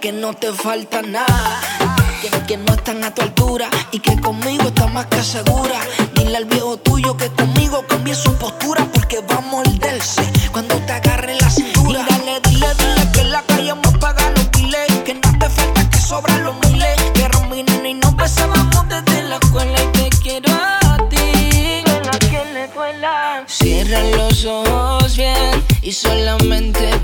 Que 0.09 0.13
no 0.13 0.33
te 0.33 0.51
falta 0.55 1.03
nada. 1.03 1.61
Que, 2.47 2.57
no 2.57 2.73
están 2.73 3.05
a 3.05 3.13
tu 3.13 3.21
altura 3.21 3.69
y 3.93 3.99
que 3.99 4.19
conmigo 4.19 4.69
está 4.69 4.87
más 4.87 5.05
que 5.05 5.23
segura. 5.23 5.81
Dile 6.15 6.39
al 6.39 6.47
viejo 6.47 6.79
tuyo 6.79 7.15
que 7.15 7.29
conmigo 7.29 7.85
cambie 7.87 8.15
su 8.15 8.33
postura 8.37 8.89
porque 8.91 9.21
va 9.21 9.37
a 9.37 9.41
morderse 9.43 10.23
cuando 10.51 10.77
te 10.77 10.93
agarre 10.93 11.35
la 11.39 11.51
cintura. 11.51 12.01
Y 12.01 12.11
dale, 12.11 12.41
dile, 12.49 12.69
dile 12.79 13.13
que 13.13 13.25
la 13.25 13.43
calle 13.43 13.75
me 13.75 13.99
paga 13.99 14.31
los 14.31 14.47
piles. 14.47 14.87
Que 15.05 15.13
no 15.13 15.39
te 15.39 15.51
falta, 15.51 15.91
que 15.91 15.99
sobran 15.99 16.43
los 16.43 16.55
miles. 16.67 16.97
Que 17.13 17.29
nena 17.65 17.89
y 17.91 17.95
nos 17.95 18.17
besábamos 18.17 18.89
desde 18.89 19.25
la 19.25 19.37
escuela 19.37 19.79
y 19.79 19.89
te 19.93 20.09
quiero 20.23 20.55
a 20.55 20.97
ti. 21.11 21.85
que 22.31 22.45
le 22.55 22.69
duela. 22.69 23.45
Cierra 23.47 24.01
los 24.17 24.47
ojos 24.47 25.15
bien 25.19 25.63
y 25.83 25.93
solamente 25.93 26.98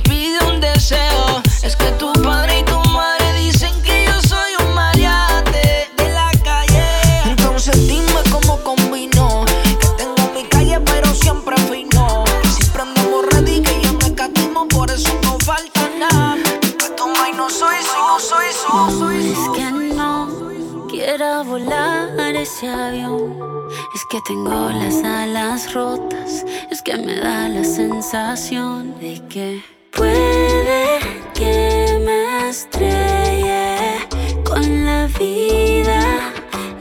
que 24.15 24.21
tengo 24.21 24.71
las 24.71 25.03
alas 25.03 25.75
rotas. 25.75 26.45
Es 26.71 26.83
que 26.83 26.97
me 26.97 27.17
da 27.17 27.49
la 27.49 27.65
sensación 27.65 28.97
de 29.01 29.21
que 29.29 29.61
puede 29.91 31.01
que 31.35 32.01
me 32.07 32.49
estrelle 32.49 34.07
con 34.45 34.87
la 34.87 35.09
vida 35.19 36.33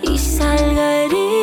y 0.04 0.16
salga 0.16 1.06
herida. 1.06 1.43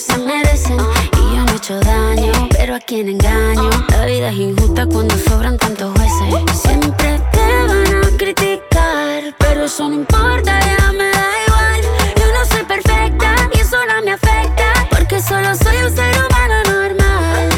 Se 0.00 0.16
merecen. 0.16 0.78
Y 1.12 1.36
yo 1.36 1.44
no 1.44 1.52
he 1.52 1.56
hecho 1.56 1.78
daño, 1.80 2.32
pero 2.50 2.74
a 2.74 2.80
quien 2.80 3.08
engaño. 3.08 3.70
La 3.90 4.06
vida 4.06 4.30
es 4.30 4.36
injusta 4.36 4.86
cuando 4.86 5.14
sobran 5.18 5.58
tantos 5.58 5.92
jueces. 5.96 6.60
Siempre 6.60 7.20
te 7.32 7.66
van 7.66 8.04
a 8.04 8.16
criticar, 8.16 9.34
pero 9.38 9.64
eso 9.64 9.88
no 9.88 9.94
importa, 9.96 10.58
ya 10.58 10.92
me 10.92 11.10
da 11.10 11.26
igual. 11.46 11.80
Yo 12.16 12.26
no 12.32 12.44
soy 12.46 12.64
perfecta 12.64 13.34
y 13.54 13.60
eso 13.60 13.76
no 13.86 14.02
me 14.02 14.12
afecta. 14.12 14.64
Porque 14.90 15.20
solo 15.20 15.54
soy 15.54 15.76
un 15.84 15.94
ser 15.94 16.14
humano 16.24 16.54
normal. 16.64 17.48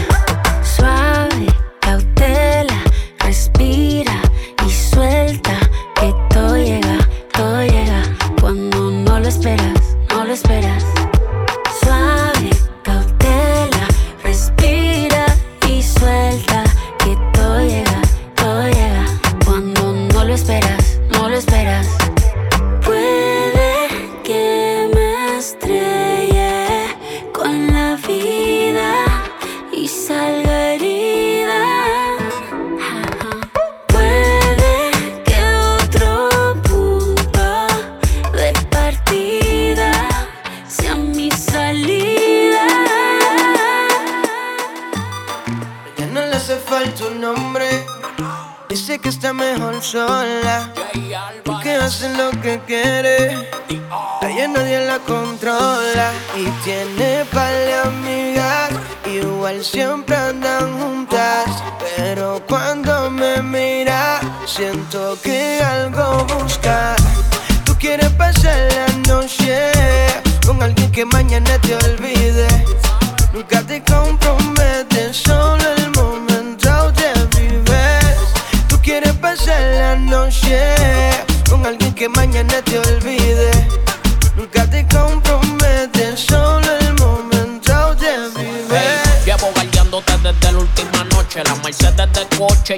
Suave, 0.63 1.47
cautela, 1.81 2.83
respira 3.21 4.21
y 4.67 4.71
suelta. 4.71 5.59
Que 5.95 6.13
todo 6.35 6.57
llega, 6.57 6.99
todo 7.33 7.63
llega. 7.63 8.03
Cuando 8.41 8.91
no 8.91 9.21
lo 9.21 9.29
esperas, 9.29 9.97
no 10.11 10.25
lo 10.25 10.33
esperas. 10.33 10.85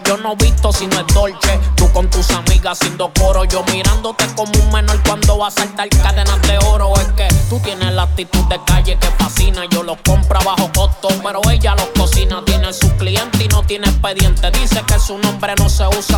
Yo 0.02 0.16
no 0.16 0.34
visto 0.36 0.72
si 0.72 0.86
no 0.86 1.00
es 1.00 1.06
Dolce. 1.14 1.60
Tú 1.76 1.90
con 1.92 2.08
tus 2.08 2.30
amigas 2.30 2.78
haciendo 2.80 3.12
coro. 3.18 3.44
Yo 3.44 3.62
mirándote 3.72 4.26
como 4.34 4.52
un 4.60 4.72
menor 4.72 5.00
cuando 5.06 5.38
vas 5.38 5.56
a 5.56 5.60
saltar 5.60 5.88
cadenas 5.88 6.40
de 6.42 6.58
oro. 6.66 6.92
Es 6.96 7.08
que 7.12 7.28
tú 7.48 7.60
tienes 7.60 7.92
la 7.92 8.02
actitud 8.02 8.44
de 8.48 8.60
calle 8.64 8.96
que 8.98 9.06
fascina. 9.18 9.64
Yo 9.70 9.82
los 9.82 9.98
compro 10.04 10.40
a 10.40 10.44
bajo 10.44 10.70
costo, 10.74 11.08
pero 11.22 11.40
ella 11.50 11.74
los 11.74 11.88
cocina. 11.98 12.42
Tiene 12.44 12.72
sus 12.72 12.90
clientes 12.92 13.40
y 13.40 13.48
no 13.48 13.62
tiene 13.62 13.86
expediente. 13.86 14.50
Dice 14.52 14.82
que 14.86 14.98
su 14.98 15.18
nombre 15.18 15.54
no 15.58 15.68
se 15.68 15.86
usa 15.86 16.13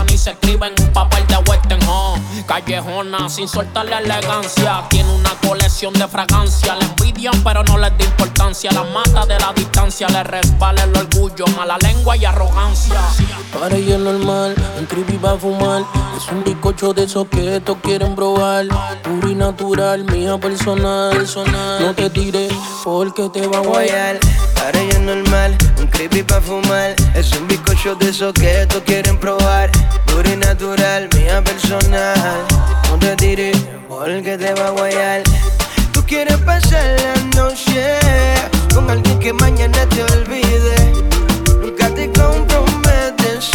Callejona, 2.66 3.28
sin 3.28 3.46
soltarle 3.46 3.96
elegancia. 3.96 4.82
Tiene 4.90 5.14
una 5.14 5.30
colección 5.46 5.92
de 5.94 6.08
fragancia. 6.08 6.74
La 6.74 6.84
envidian, 6.84 7.44
pero 7.44 7.62
no 7.62 7.78
les 7.78 7.96
da 7.96 8.04
importancia. 8.04 8.72
La 8.72 8.82
mata 8.82 9.24
de 9.24 9.38
la 9.38 9.52
distancia, 9.52 10.08
le 10.08 10.24
resbala 10.24 10.82
el 10.82 10.96
orgullo, 10.96 11.46
mala 11.56 11.78
lengua 11.78 12.16
y 12.16 12.24
arrogancia. 12.24 13.00
Para 13.58 13.76
ella 13.76 13.94
es 13.94 14.00
normal, 14.00 14.54
un 14.78 14.86
creepy 14.86 15.16
va 15.16 15.32
a 15.32 15.36
fumar. 15.38 15.84
Es 16.16 16.26
un 16.32 16.42
bizcocho 16.42 16.92
de 16.92 17.04
esos 17.04 17.28
que 17.28 17.56
estos 17.56 17.76
quieren 17.82 18.16
probar. 18.16 18.66
Puro 19.02 19.30
y 19.30 19.36
natural, 19.36 20.04
mía 20.04 20.36
personal. 20.36 21.24
No 21.80 21.94
te 21.94 22.10
tires 22.10 22.52
porque 22.82 23.28
te 23.28 23.46
va 23.46 23.58
a 23.58 23.60
guayar. 23.60 24.18
Ahora 24.64 24.80
ya 24.90 24.98
normal, 24.98 25.56
un 25.78 25.86
creepy 25.86 26.22
pa' 26.22 26.40
fumar. 26.40 26.94
Es 27.14 27.32
un 27.32 27.46
bizcocho 27.46 27.94
de 27.94 28.10
esos 28.10 28.32
que 28.32 28.62
estos 28.62 28.82
quieren 28.82 29.18
probar. 29.18 29.70
Puro 30.06 30.28
y 30.32 30.36
natural, 30.36 31.08
mía 31.16 31.42
personal. 31.42 32.46
No 32.88 32.98
te 32.98 33.16
tires 33.16 33.56
porque 33.88 34.36
te 34.36 34.54
va 34.54 34.68
a 34.68 34.70
guayar. 34.70 35.22
Tú 35.92 36.04
quieres 36.04 36.36
pasar 36.38 36.84
la 37.00 37.42
noche 37.42 37.98
con 38.74 38.90
alguien 38.90 39.18
que 39.18 39.32
mañana 39.32 39.86
te 39.88 40.02
olvide. 40.02 40.76
Nunca 41.62 41.88
te 41.90 42.10
comprometes, 42.12 43.50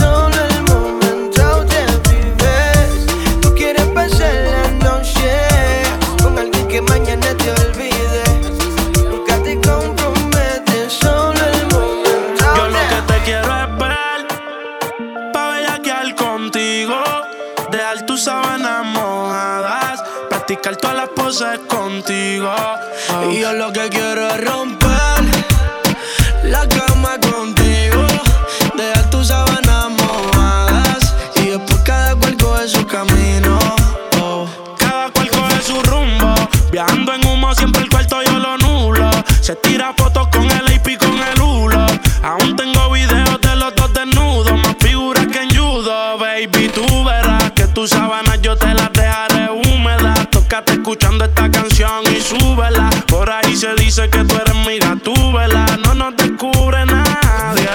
contigo 21.67 22.53
Y 23.31 23.39
yo 23.41 23.53
lo 23.53 23.71
que 23.73 23.89
quiero 23.89 24.27
es 24.27 24.43
romper 24.43 24.91
la 26.43 26.67
cama 26.67 27.17
contigo, 27.19 28.05
dejar 28.75 29.09
tus 29.09 29.27
sábanas 29.27 29.89
mojadas 29.91 31.15
y 31.35 31.47
después 31.47 31.79
cada 31.85 32.15
cual 32.15 32.35
coge 32.37 32.67
su 32.67 32.85
camino. 32.85 33.59
Oh. 34.19 34.47
Cada 34.77 35.11
cual 35.11 35.29
coge 35.29 35.61
su 35.61 35.81
rumbo. 35.83 36.33
Viajando 36.71 37.13
en 37.13 37.25
humo, 37.25 37.53
siempre 37.53 37.83
el 37.83 37.89
cuarto 37.89 38.21
yo 38.23 38.39
lo 38.39 38.57
nulo. 38.57 39.09
Se 39.39 39.55
tira 39.55 39.93
fotos 39.95 40.27
con 40.29 40.49
el 40.49 40.60
dice 53.77 54.09
que 54.09 54.23
tú 54.23 54.35
eres 54.35 54.55
mira 54.65 54.95
tú, 55.03 55.13
¿verdad? 55.33 55.77
No 55.85 55.93
nos 55.93 56.15
descubre 56.15 56.85
nadie. 56.85 57.69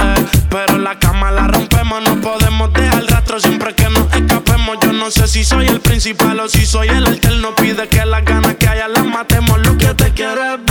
Eh, 0.00 0.26
pero 0.50 0.78
la 0.78 0.98
cama 0.98 1.30
la 1.30 1.48
rompemos, 1.48 2.02
no 2.02 2.20
podemos 2.20 2.72
dejar 2.72 3.04
rastro 3.06 3.40
siempre 3.40 3.74
que 3.74 3.88
nos 3.88 4.12
escapemos. 4.12 4.76
Yo 4.82 4.92
no 4.92 5.10
sé 5.10 5.26
si 5.26 5.42
soy 5.42 5.66
el 5.66 5.80
principal 5.80 6.38
o 6.40 6.48
si 6.48 6.66
soy 6.66 6.88
el 6.88 7.06
alterno. 7.06 7.54
Pide 7.54 7.88
que 7.88 8.04
las 8.04 8.24
ganas 8.24 8.56
que 8.56 8.68
haya 8.68 8.88
las 8.88 9.04
matemos. 9.04 9.58
Lo 9.66 9.78
que 9.78 9.94
te 9.94 10.12
quiero 10.12 10.54
es 10.54 10.64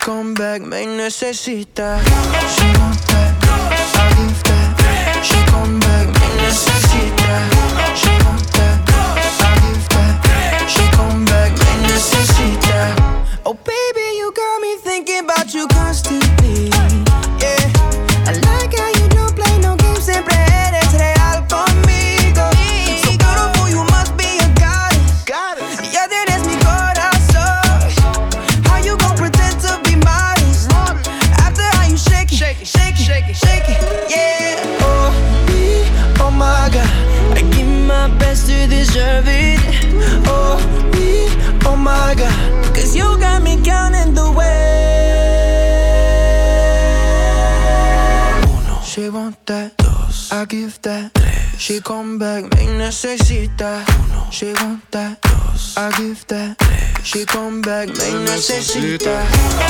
She 0.00 0.06
come 0.06 0.32
back, 0.32 0.62
me 0.62 0.86
necesita. 0.86 2.00
She 2.00 2.64
give 4.16 4.42
that. 4.44 5.20
She 5.22 5.36
come 5.50 5.78
back, 5.78 6.06
me 6.06 6.26
necesita. 6.40 7.69
She 51.70 51.80
come 51.80 52.18
back, 52.18 52.42
me 52.56 52.66
necesita. 52.66 53.86
She 54.32 54.52
want 54.54 54.90
that, 54.90 55.24
I 55.76 55.92
give 55.96 56.26
that. 56.26 56.56
She 57.04 57.24
come 57.24 57.62
back, 57.62 57.86
me 57.86 58.10
necesita. 58.26 59.22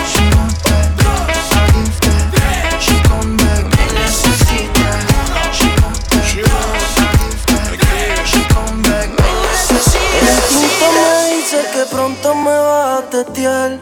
She 0.08 0.24
want 0.32 0.56
that, 0.64 0.96
I 0.96 1.68
give 1.76 2.00
that. 2.00 2.80
She 2.80 2.96
come 3.04 3.36
back, 3.36 3.64
me 3.68 3.84
necesita. 4.00 4.90
She 5.52 5.68
want 5.76 6.00
that, 6.08 6.24
I 6.24 7.12
give 7.20 7.44
that. 7.52 8.24
She 8.24 8.40
come 8.48 8.80
back, 8.80 9.08
me 9.20 9.28
necesita. 9.44 10.16
El 10.16 10.28
instinto 10.40 10.86
me 10.96 11.36
dice 11.36 11.60
que 11.74 11.84
pronto 11.94 12.34
me 12.34 12.50
va 12.50 12.96
a 12.96 13.10
tetear. 13.10 13.78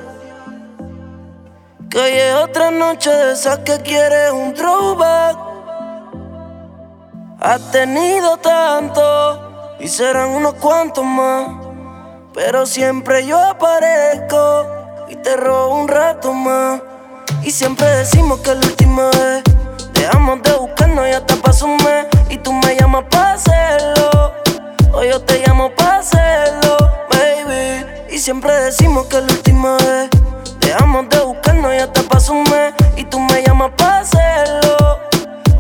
Que 1.89 1.99
hoy 2.01 2.11
es 2.11 2.35
otra 2.35 2.73
noche 2.73 3.11
de 3.11 3.33
esas 3.35 3.61
que 3.61 3.79
quieres 3.79 4.33
un 4.33 4.55
throwback. 4.55 5.48
Has 7.41 7.71
tenido 7.71 8.37
tanto 8.39 9.77
y 9.79 9.87
serán 9.87 10.31
unos 10.31 10.55
cuantos 10.55 11.05
más. 11.05 11.49
Pero 12.35 12.67
siempre 12.67 13.25
yo 13.25 13.39
aparezco 13.39 14.67
y 15.09 15.15
te 15.15 15.37
robo 15.37 15.77
un 15.77 15.87
rato 15.87 16.33
más. 16.33 16.81
Y 17.45 17.53
siempre 17.53 17.87
decimos 17.87 18.41
que 18.41 18.57
la 18.57 18.67
última 18.67 19.11
vez 19.11 19.45
dejamos 19.93 20.43
de 20.43 20.53
buscarnos 20.55 21.07
y 21.07 21.13
hasta 21.13 21.37
pasó 21.37 21.67
un 21.67 21.77
mes. 21.77 22.07
Y 22.29 22.39
tú 22.39 22.53
me 22.53 22.75
llamas 22.75 23.05
para 23.09 23.35
hacerlo. 23.35 24.33
O 24.93 25.05
yo 25.05 25.23
te 25.23 25.41
llamo 25.47 25.71
para 25.77 25.99
hacerlo, 25.99 26.77
baby. 27.09 27.87
Y 28.11 28.19
siempre 28.19 28.53
decimos 28.65 29.07
que 29.07 29.21
la 29.21 29.33
última 29.33 29.77
vez 29.77 30.11
dejamos 30.59 31.09
de 31.09 31.21
buscarnos 31.21 31.73
y 31.73 31.79
hasta 31.79 32.03
pasó 32.03 32.33
un 32.33 32.43
mes. 32.43 32.75
Y 32.97 33.05
tú 33.05 33.21
me 33.21 33.45
llamas 33.45 33.71
para 33.77 33.99
hacerlo. 34.01 34.69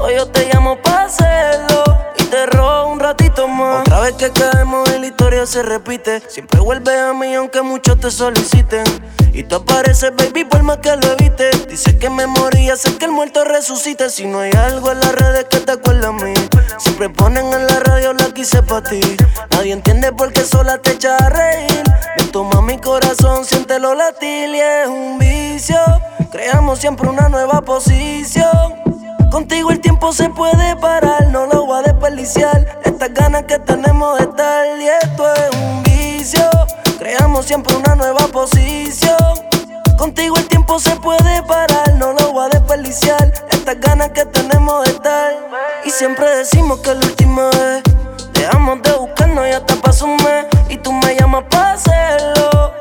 O 0.00 0.10
yo 0.10 0.26
te 0.28 0.48
llamo 0.52 0.76
para 0.82 1.04
hacerlo 1.04 1.82
y 2.18 2.24
te 2.24 2.46
robo 2.46 2.92
un 2.92 3.00
ratito 3.00 3.48
más. 3.48 3.80
Otra 3.80 4.00
vez 4.00 4.14
que 4.14 4.30
caemos 4.30 4.88
y 4.94 4.98
la 5.00 5.06
historia 5.06 5.46
se 5.46 5.62
repite. 5.62 6.22
Siempre 6.28 6.60
vuelves 6.60 6.96
a 6.98 7.12
mí 7.12 7.34
aunque 7.34 7.62
muchos 7.62 7.98
te 7.98 8.10
soliciten. 8.10 8.84
Y 9.32 9.44
tú 9.44 9.56
apareces, 9.56 10.12
baby, 10.16 10.44
por 10.44 10.62
más 10.62 10.78
que 10.78 10.96
lo 10.96 11.12
evites. 11.12 11.66
Dice 11.68 11.98
que 11.98 12.10
me 12.10 12.26
moría, 12.26 12.76
sé 12.76 12.96
que 12.96 13.06
el 13.06 13.12
muerto 13.12 13.44
resucita. 13.44 14.08
Si 14.08 14.26
no 14.26 14.40
hay 14.40 14.52
algo 14.52 14.92
en 14.92 15.00
las 15.00 15.12
redes 15.12 15.46
que 15.50 15.60
te 15.60 15.72
acuerda 15.72 16.08
a 16.08 16.12
mí. 16.12 16.34
Siempre 16.78 17.08
ponen 17.10 17.52
en 17.52 17.66
la 17.66 17.80
radio 17.80 18.12
la 18.12 18.26
quise 18.32 18.62
pa' 18.62 18.82
ti. 18.82 19.00
Nadie 19.50 19.72
entiende 19.72 20.12
por 20.12 20.32
qué 20.32 20.44
sola 20.44 20.78
te 20.78 20.92
echa 20.92 21.16
a 21.16 21.28
reír. 21.28 21.82
Ven, 22.16 22.30
toma 22.30 22.62
mi 22.62 22.78
corazón, 22.78 23.44
siéntelo 23.44 23.94
latir 23.94 24.48
y 24.48 24.60
es 24.60 24.88
un 24.88 25.18
vicio. 25.18 25.78
Creamos 26.30 26.78
siempre 26.78 27.08
una 27.08 27.28
nueva 27.28 27.62
posición. 27.62 28.97
Contigo 29.30 29.70
el 29.70 29.80
tiempo 29.80 30.10
se 30.12 30.30
puede 30.30 30.74
parar, 30.76 31.26
no 31.28 31.44
lo 31.46 31.66
voy 31.66 31.80
a 31.80 31.82
desperdiciar. 31.82 32.80
Estas 32.82 33.12
ganas 33.12 33.42
que 33.42 33.58
tenemos 33.58 34.18
de 34.18 34.24
estar 34.24 34.66
y 34.80 34.88
esto 34.88 35.34
es 35.34 35.56
un 35.56 35.82
vicio. 35.82 36.48
Creamos 36.98 37.44
siempre 37.44 37.76
una 37.76 37.94
nueva 37.94 38.26
posición. 38.28 39.16
Contigo 39.98 40.36
el 40.38 40.48
tiempo 40.48 40.78
se 40.78 40.96
puede 40.96 41.42
parar, 41.42 41.94
no 41.96 42.14
lo 42.14 42.32
voy 42.32 42.46
a 42.46 42.48
desperdiciar. 42.48 43.32
Estas 43.50 43.78
ganas 43.80 44.10
que 44.10 44.24
tenemos 44.24 44.84
de 44.84 44.92
estar. 44.92 45.32
Y 45.84 45.90
siempre 45.90 46.24
decimos 46.36 46.80
que 46.80 46.94
la 46.94 47.06
última 47.06 47.50
vez 47.50 47.82
dejamos 48.32 48.80
de 48.82 48.92
buscarnos 48.92 49.46
y 49.46 49.50
hasta 49.50 49.74
pasó 49.76 50.06
un 50.06 50.16
mes. 50.16 50.46
Y 50.70 50.78
tú 50.78 50.90
me 50.90 51.14
llamas 51.16 51.44
para 51.50 51.72
hacerlo. 51.72 52.72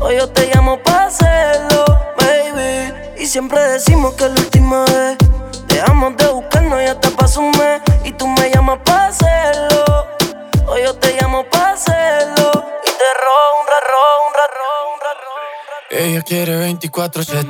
O 0.00 0.10
yo 0.10 0.28
te 0.28 0.50
llamo 0.54 0.78
para 0.82 1.06
hacerlo, 1.06 1.84
baby. 2.18 2.92
Y 3.18 3.26
siempre 3.26 3.60
decimos 3.72 4.12
que 4.14 4.28
la 4.28 4.34
última 4.34 4.84
vez 4.84 5.16
dejamos 5.76 6.16
de 6.16 6.26
buscarnos 6.28 6.82
y 6.82 6.86
hasta 6.86 7.10
pasó 7.10 7.40
un 7.40 7.50
mes. 7.50 7.82
Y 8.04 8.12
tú 8.12 8.26
me 8.26 8.50
llamas 8.50 8.78
para 8.84 9.06
hacerlo. 9.08 10.06
O 10.66 10.78
yo 10.78 10.94
te 10.94 11.16
llamo 11.20 11.44
para 11.50 11.72
hacerlo. 11.72 12.50
Y 12.84 12.90
te 13.00 13.08
robo 13.22 13.60
un 13.60 13.66
raro, 13.72 13.98
un 14.26 14.32
raro, 14.40 14.64
un 14.94 15.00
raro. 15.04 15.28
Ella 15.90 16.22
quiere 16.22 16.52
24-7. 16.72 17.44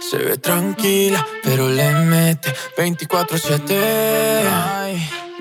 Se 0.00 0.16
ve 0.16 0.38
tranquila, 0.38 1.26
pero 1.42 1.68
le 1.68 1.90
mete 1.90 2.54
24-7. 2.76 3.76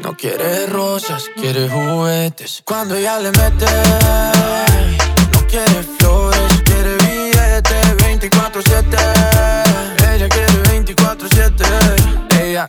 No 0.03 0.15
quiere 0.15 0.67
rosas, 0.67 1.23
quiere 1.35 1.67
juguetes. 1.69 2.61
Cuando 2.63 2.95
ella 2.95 3.17
le 3.19 3.31
mete, 3.31 3.65
no 5.31 5.39
quiere 5.47 5.83
flores, 5.97 6.26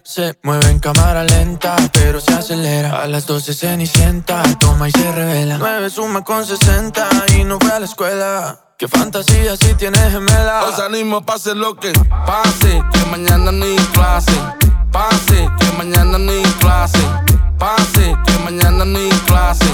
Se 0.04 0.38
mueve 0.42 0.68
en 0.68 0.80
cámara 0.80 1.24
lenta, 1.24 1.74
pero 1.92 2.20
se 2.20 2.34
acelera. 2.34 3.02
A 3.02 3.06
las 3.06 3.26
12 3.26 3.54
cenicienta, 3.54 4.42
toma 4.60 4.88
y 4.88 4.92
se 4.92 5.12
revela. 5.12 5.56
9 5.58 5.88
suma 5.88 6.22
con 6.22 6.44
60 6.44 7.08
y 7.38 7.44
no 7.44 7.58
fue 7.58 7.72
a 7.72 7.80
la 7.80 7.86
escuela. 7.86 8.60
Qué 8.76 8.86
fantasía 8.86 9.56
si 9.56 9.74
tienes 9.74 10.12
gemela. 10.12 10.64
Os 10.64 10.78
animo, 10.78 11.22
pase 11.22 11.54
lo 11.54 11.74
que 11.76 11.92
pase, 12.26 12.82
que 12.92 13.10
mañana 13.10 13.50
ni 13.50 13.76
clase. 13.94 14.32
Pase, 14.98 15.48
que 15.60 15.76
mañana 15.76 16.18
ni 16.18 16.42
clase. 16.58 16.98
pase, 17.56 18.16
que 18.26 18.38
mañana 18.42 18.82
hay 18.82 19.08
clase. 19.26 19.64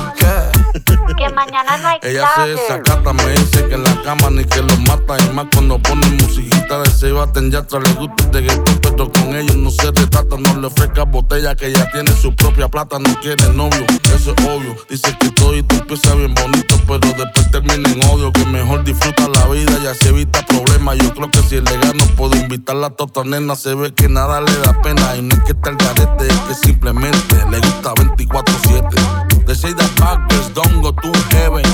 Que 1.16 1.28
mañana 1.30 1.76
no 1.78 1.88
hay 1.88 1.98
Ella 2.02 2.28
se 2.34 2.48
desacata, 2.48 3.12
me 3.12 3.32
dice 3.32 3.66
que 3.68 3.74
en 3.74 3.84
la 3.84 4.02
cama 4.02 4.30
ni 4.30 4.44
que 4.44 4.60
lo 4.60 4.76
mata. 4.78 5.16
Y 5.18 5.32
más 5.32 5.46
cuando 5.52 5.78
pone 5.78 6.06
musiquita 6.08 6.80
de 6.80 6.90
se 6.90 7.12
baten 7.12 7.50
ya 7.50 7.60
le 7.70 7.92
gusta 7.92 8.24
de 8.32 8.46
que 8.46 8.54
pero 8.82 9.10
con 9.10 9.34
ellos 9.34 9.56
no 9.56 9.70
se 9.70 9.92
trata. 9.92 10.36
No 10.36 10.60
le 10.60 10.66
ofrezca 10.66 11.04
botella 11.04 11.54
que 11.54 11.68
ella 11.68 11.88
tiene 11.92 12.10
su 12.12 12.34
propia 12.34 12.68
plata, 12.68 12.98
no 12.98 13.14
quiere 13.20 13.48
novio, 13.50 13.84
eso 14.14 14.34
es 14.36 14.46
obvio. 14.46 14.76
Dice 14.90 15.16
que 15.18 15.30
todo 15.30 15.56
y 15.56 15.62
tú 15.62 15.76
empieza 15.76 16.14
bien 16.14 16.34
bonito, 16.34 16.76
pero 16.86 16.98
después 16.98 17.50
termina 17.50 17.88
en 17.88 18.04
odio. 18.10 18.32
Que 18.32 18.44
mejor 18.46 18.84
disfruta 18.84 19.28
la 19.28 19.46
vida 19.46 19.72
y 19.82 19.86
así 19.86 20.08
evita 20.08 20.44
problemas. 20.46 20.98
Yo 20.98 21.14
creo 21.14 21.30
que 21.30 21.42
si 21.42 21.56
el 21.56 21.64
legal 21.64 21.96
no 21.96 22.06
puedo 22.16 22.36
invitarla 22.36 22.88
a 22.88 22.90
tota 22.90 23.24
nena, 23.24 23.54
se 23.54 23.74
ve 23.74 23.94
que 23.94 24.08
nada 24.08 24.40
le 24.40 24.52
da 24.58 24.80
pena. 24.82 25.13
No 25.22 25.34
es 25.34 25.40
que 25.44 25.52
esté 25.52 25.70
el 25.70 25.76
garete, 25.76 26.26
es 26.26 26.38
que 26.40 26.54
simplemente 26.54 27.36
le 27.48 27.58
gusta 27.58 27.94
24-7. 27.94 29.44
De 29.46 29.54
Seida 29.54 29.86
Packers, 29.96 30.52
don't 30.54 30.82
go 30.82 30.92
to 30.92 31.12
heaven. 31.30 31.64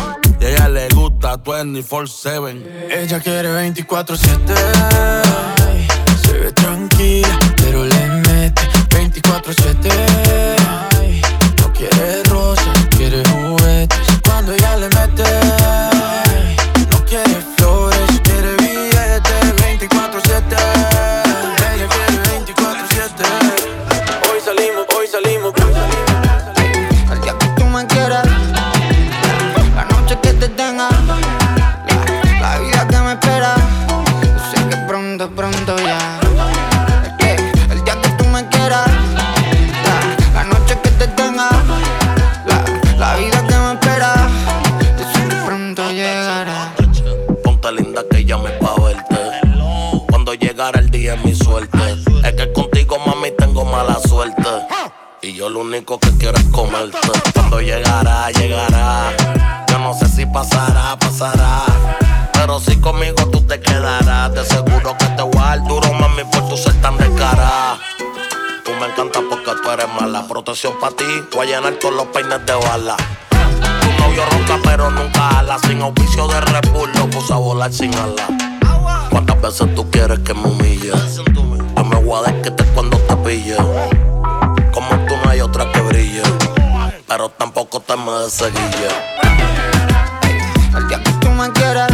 Y 0.40 0.44
a 0.44 0.48
ella 0.50 0.68
le 0.68 0.88
gusta 0.90 1.42
24-7. 1.42 2.62
Ella 2.90 3.20
quiere 3.20 3.48
24-7. 3.72 4.18
Se 6.22 6.32
ve 6.32 6.52
tranquila, 6.52 7.38
pero 7.56 7.84
le 7.84 8.06
mete 8.28 8.62
24-7. 8.90 9.88
No 11.60 11.72
quiere 11.72 12.22
rosas, 12.24 12.86
quiere 12.90 13.22
juguetes. 13.30 13.98
Cuando 14.22 14.52
ella 14.52 14.76
le 14.76 14.88
mete, 14.88 14.99
Es 52.24 52.34
que 52.34 52.52
contigo, 52.52 52.98
mami, 53.04 53.32
tengo 53.36 53.64
mala 53.64 53.98
suerte. 54.08 54.48
Y 55.20 55.34
yo 55.34 55.48
lo 55.48 55.60
único 55.60 55.98
que 55.98 56.10
quiero 56.16 56.38
es 56.38 56.44
comerte. 56.44 56.98
Cuando 57.34 57.60
llegará, 57.60 58.30
llegará. 58.30 59.12
Yo 59.68 59.78
no 59.80 59.92
sé 59.94 60.06
si 60.06 60.26
pasará, 60.26 60.96
pasará. 60.98 61.64
Pero 62.32 62.60
si 62.60 62.76
conmigo 62.76 63.26
tú 63.30 63.40
te 63.42 63.60
quedarás. 63.60 64.32
De 64.32 64.44
seguro 64.44 64.96
que 64.96 65.06
te 65.06 65.22
voy 65.22 65.42
a 65.42 65.56
duro, 65.58 65.92
mami, 65.92 66.22
por 66.30 66.48
tu 66.48 66.56
ser 66.56 66.74
tan 66.80 66.96
descarada. 66.96 67.78
Tú 68.64 68.70
me 68.80 68.86
encantas 68.86 69.22
porque 69.28 69.50
tú 69.62 69.70
eres 69.70 69.88
mala. 70.00 70.26
Protección 70.28 70.74
para 70.80 70.94
ti, 70.94 71.04
voy 71.34 71.52
a 71.52 71.56
llenar 71.56 71.74
todos 71.74 71.94
los 71.94 72.06
peines 72.06 72.46
de 72.46 72.54
bala. 72.54 72.96
Tu 73.58 74.02
novio 74.02 74.24
ronca 74.30 74.58
pero 74.64 74.90
nunca 74.90 75.38
ala 75.38 75.58
Sin 75.58 75.80
auspicio 75.82 76.28
de 76.28 76.40
Red 76.40 76.70
Bull 76.72 76.90
lo 76.94 77.10
puse 77.10 77.32
a 77.32 77.36
volar 77.36 77.72
sin 77.72 77.94
ala 77.94 78.49
¿Cuántas 79.10 79.40
veces 79.40 79.74
tú 79.74 79.90
quieres 79.90 80.18
que 80.20 80.34
me 80.34 80.42
humille? 80.42 80.92
Yo 81.76 81.84
me 81.84 81.96
voy 81.96 82.24
a 82.24 82.32
desquitar 82.32 82.66
cuando 82.74 82.96
te 82.98 83.16
pille. 83.16 83.56
Como 84.72 84.88
tú 85.06 85.14
no 85.24 85.30
hay 85.30 85.40
otra 85.40 85.70
que 85.72 85.80
brille. 85.80 86.22
Pero 87.06 87.28
tampoco 87.30 87.80
te 87.80 87.96
me 87.96 88.12
deseguille. 88.12 88.88
El 90.76 90.88
día 90.88 91.02
que 91.02 91.12
tú 91.20 91.28
me 91.30 91.50
quieras, 91.52 91.90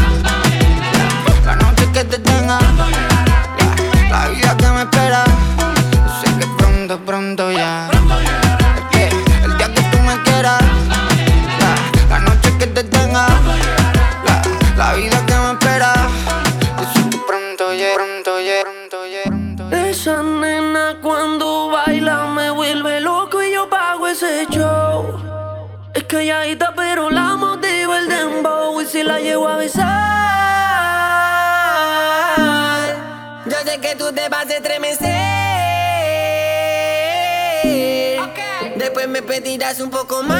me 39.17 39.23
pedirás 39.23 39.81
un 39.81 39.89
poco 39.89 40.23
más. 40.23 40.37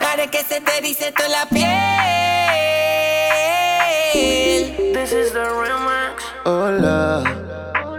Haré 0.00 0.30
que 0.30 0.42
se 0.42 0.62
te 0.62 0.80
dice 0.80 1.12
toda 1.12 1.28
la 1.28 1.46
piel. 1.50 1.68
This 4.94 5.12
is 5.12 5.32
the 5.34 5.44
remix. 5.44 6.24
Hola, 6.44 7.22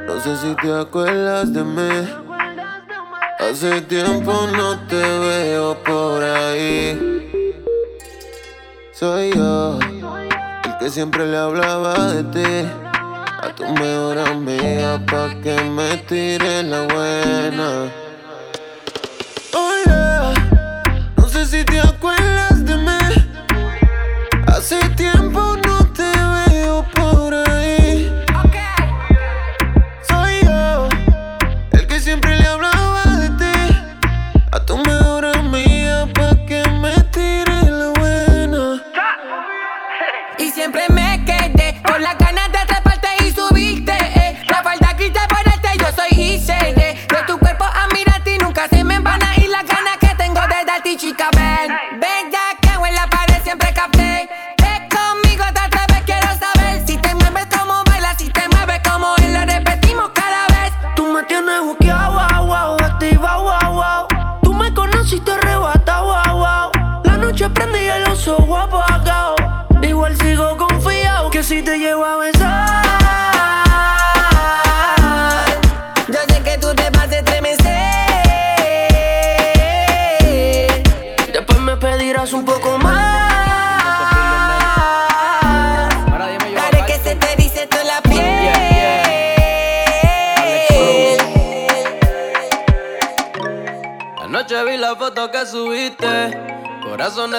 no 0.08 0.20
sé 0.22 0.38
si 0.38 0.56
te 0.56 0.74
acuerdas 0.74 1.54
de 1.54 1.64
mí. 1.64 2.10
Hace 3.40 3.82
tiempo 3.82 4.48
no 4.58 4.80
te 4.88 4.96
veo 4.96 5.76
por 5.84 6.24
ahí. 6.24 6.98
Soy 8.92 9.34
yo, 9.36 9.78
el 9.80 10.78
que 10.80 10.90
siempre 10.90 11.28
le 11.28 11.38
hablaba 11.38 11.94
de 12.14 12.24
ti. 12.24 12.93
A 13.44 13.50
tu 13.54 13.66
mejor 13.74 14.18
amiga 14.20 14.98
pa' 15.06 15.36
que 15.44 15.54
me 15.76 15.98
tire 16.08 16.64
la 16.64 16.84
buena. 16.84 17.92
Hola, 19.54 20.34
no 21.18 21.28
sé 21.28 21.46
si 21.46 21.66
te 21.66 21.78
acuerdas 21.82 22.64
de 22.64 22.78
mí. 22.78 23.04
Hace 24.48 24.80
tiempo 24.96 25.13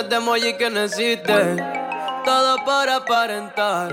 de 0.09 0.17
emoji 0.17 0.57
que 0.57 0.71
no 0.71 0.87
todo 2.25 2.57
por 2.65 2.89
aparentar, 2.89 3.93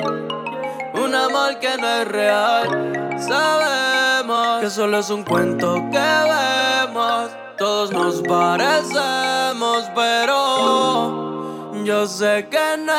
un 0.94 1.16
amor 1.16 1.60
que 1.60 1.78
no 1.78 1.88
es 1.88 2.08
real. 2.08 3.18
Sabemos 3.18 4.62
que 4.62 4.70
solo 4.70 5.00
es 5.00 5.10
un 5.10 5.24
cuento 5.24 5.76
que 5.92 6.00
vemos, 6.00 7.32
todos 7.58 7.92
nos 7.92 8.22
parecemos, 8.22 9.90
pero 9.96 11.84
yo 11.84 12.08
sé 12.08 12.48
que 12.50 12.78
no 12.78 12.94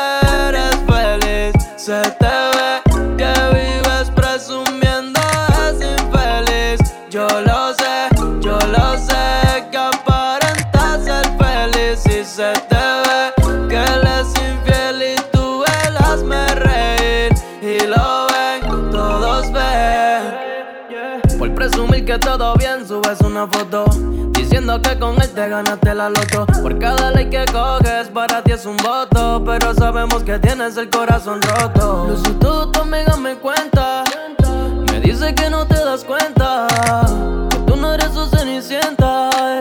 eres 0.48 0.76
feliz, 0.86 1.52
se 1.76 2.02
te 2.02 2.26
ve 2.56 2.82
que 3.16 3.32
vives 3.54 4.10
presumiendo 4.14 5.20
es 5.68 5.80
infeliz, 5.80 6.80
yo 7.10 7.26
lo 7.40 7.74
sé. 7.74 7.91
Foto. 23.46 23.84
Diciendo 24.32 24.80
que 24.82 24.98
con 24.98 25.20
él 25.20 25.28
te 25.30 25.48
ganaste 25.48 25.94
la 25.94 26.08
loto. 26.08 26.46
Por 26.62 26.78
cada 26.78 27.10
ley 27.10 27.30
que 27.30 27.44
coges, 27.52 28.08
para 28.08 28.42
ti 28.42 28.52
es 28.52 28.66
un 28.66 28.76
voto. 28.78 29.42
Pero 29.44 29.74
sabemos 29.74 30.22
que 30.22 30.38
tienes 30.38 30.76
el 30.76 30.90
corazón 30.90 31.40
roto. 31.42 32.16
Si 32.24 32.32
todo 32.34 32.70
tu 32.70 32.80
amiga 32.80 33.16
me 33.16 33.36
cuenta. 33.36 34.04
Me 34.90 35.00
dice 35.00 35.34
que 35.34 35.50
no 35.50 35.66
te 35.66 35.76
das 35.76 36.04
cuenta. 36.04 36.66
Que 37.50 37.58
tú 37.58 37.76
no 37.76 37.94
eres 37.94 38.12
su 38.12 38.26
cenicienta. 38.26 38.81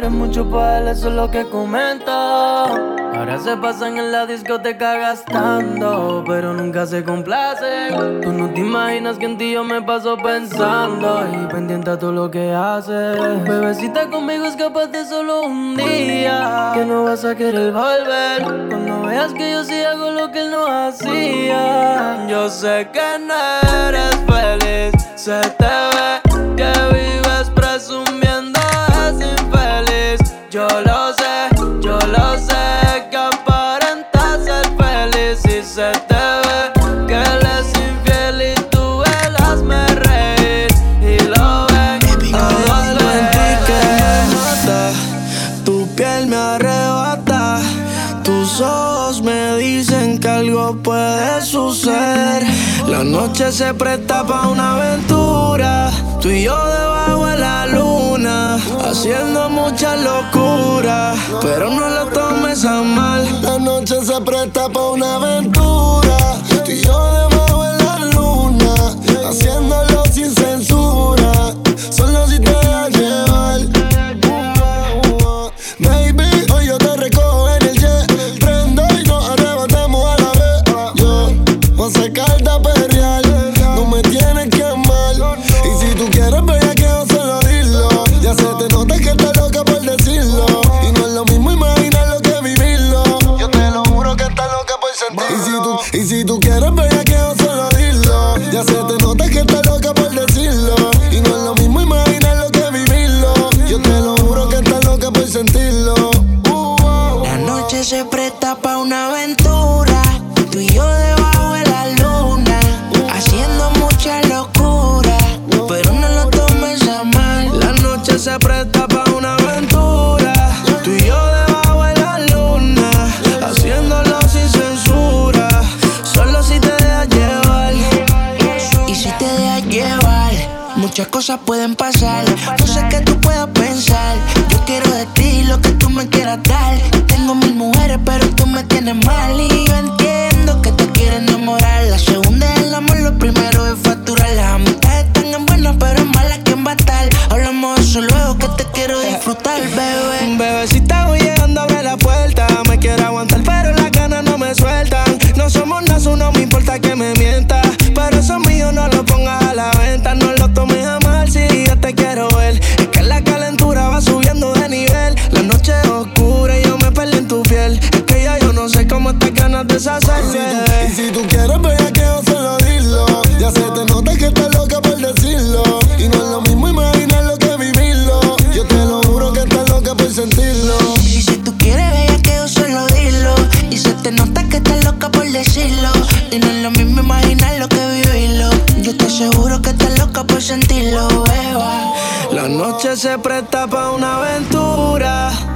Eres 0.02 0.14
mucho 0.14 0.50
para 0.50 0.80
él, 0.80 0.88
eso 0.88 1.10
es 1.10 1.14
lo 1.14 1.30
que 1.30 1.48
comenta. 1.48 2.64
Ahora 2.64 3.38
se 3.38 3.56
pasan 3.56 4.00
en 4.00 4.12
la 4.12 4.26
discoteca 4.26 4.98
gastando, 4.98 6.24
pero 6.26 6.56
nunca 6.56 6.88
se 6.88 7.04
complacen. 7.04 8.20
Tú 8.20 8.32
no 8.34 8.50
te 8.50 8.62
imaginas 8.62 9.20
que 9.20 9.28
en 9.28 9.38
ti 9.38 9.52
yo 9.52 9.64
me 9.64 9.80
paso 9.84 10.18
pensando 10.18 11.24
y 11.32 11.46
pendiente 11.54 11.92
a 11.92 12.00
todo 12.00 12.14
lo 12.14 12.32
que 12.32 12.52
haces. 12.52 13.44
Bebecita 13.44 14.10
conmigo 14.10 14.46
es 14.46 14.56
capaz 14.56 14.88
de 14.88 15.06
solo 15.06 15.44
un 15.44 15.78
día, 15.78 16.72
que 16.74 16.84
no 16.84 17.04
vas 17.04 17.24
a 17.24 17.36
querer 17.36 17.72
volver. 17.72 18.42
Cuando 18.70 19.04
veas 19.04 19.32
que 19.34 19.52
yo 19.52 19.64
sí 19.64 19.84
hago 19.84 20.10
lo 20.10 20.32
que 20.32 20.40
él 20.40 20.50
no 20.50 20.66
hacía. 20.66 22.26
Yo 22.28 22.50
sé 22.50 22.90
que 22.92 23.20
no 23.20 23.88
eres 23.88 24.16
feliz, 24.26 24.94
se 25.14 25.42
te 25.60 25.66
ve 25.66 26.31
Yo 30.52 30.68
lo 30.68 30.91
Se 53.52 53.74
presta 53.74 54.26
pa' 54.26 54.48
una 54.48 54.76
aventura, 54.76 55.92
tú 56.22 56.30
y 56.30 56.44
yo 56.44 56.56
debajo 56.56 57.26
de 57.26 57.38
la 57.38 57.68
luna, 57.68 58.58
haciendo 58.86 59.50
mucha 59.50 59.98
locura, 59.98 61.14
pero 61.42 61.70
no 61.70 61.90
lo 61.90 62.06
tomes 62.08 62.64
a 62.64 62.82
mal. 62.82 63.28
La 63.42 63.60
noche 63.60 64.04
se 64.06 64.22
presta 64.22 64.70
pa' 64.70 64.92
una 64.92 65.16
aventura, 65.16 66.18
tú 66.64 66.72
y 66.72 66.82
yo 66.82 67.14
debajo 67.14 67.64
de 67.64 67.84
la 67.84 68.06
luna, 68.16 68.74
haciéndolo 69.30 69.91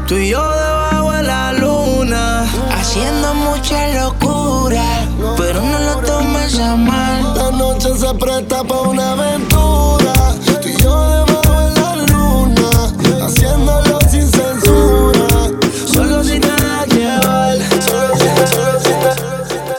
Tú 0.08 0.18
y 0.18 0.30
yo 0.30 0.40
debajo 0.40 1.12
de 1.14 1.24
la 1.24 1.52
luna. 1.54 2.46
Haciendo 2.72 3.34
mucha 3.34 3.88
locura 4.04 4.84
Pero 5.36 5.62
no 5.62 5.80
lo 5.80 5.96
tomes 6.06 6.60
a 6.60 6.76
mal 6.76 7.34
La 7.36 7.50
noche 7.50 7.90
se 7.98 8.14
presta 8.14 8.64
pa' 8.64 8.82
una 8.82 9.14
aventura. 9.14 10.14
Tú 10.62 10.70
y 10.70 10.78
yo 10.84 11.10
debajo 11.10 11.60
de 11.60 11.72
la 11.80 11.96
luna. 12.14 12.70
Haciéndolo 13.26 14.00
sin 14.08 14.28
censura. 14.30 15.28
Solo 15.92 16.24
si 16.24 16.40
te 16.40 16.52
dejas 16.52 16.88
llevar. 16.90 17.58
Solo 17.82 18.16
si 18.16 18.26
te, 18.26 18.48
solo 18.48 18.80
si 18.80 18.94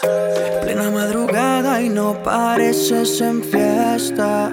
te. 0.01 0.61
Plena 0.65 0.91
madrugada 0.91 1.81
y 1.81 1.89
no 1.89 2.21
pareces 2.25 3.21
en 3.21 3.45
fiesta. 3.45 4.51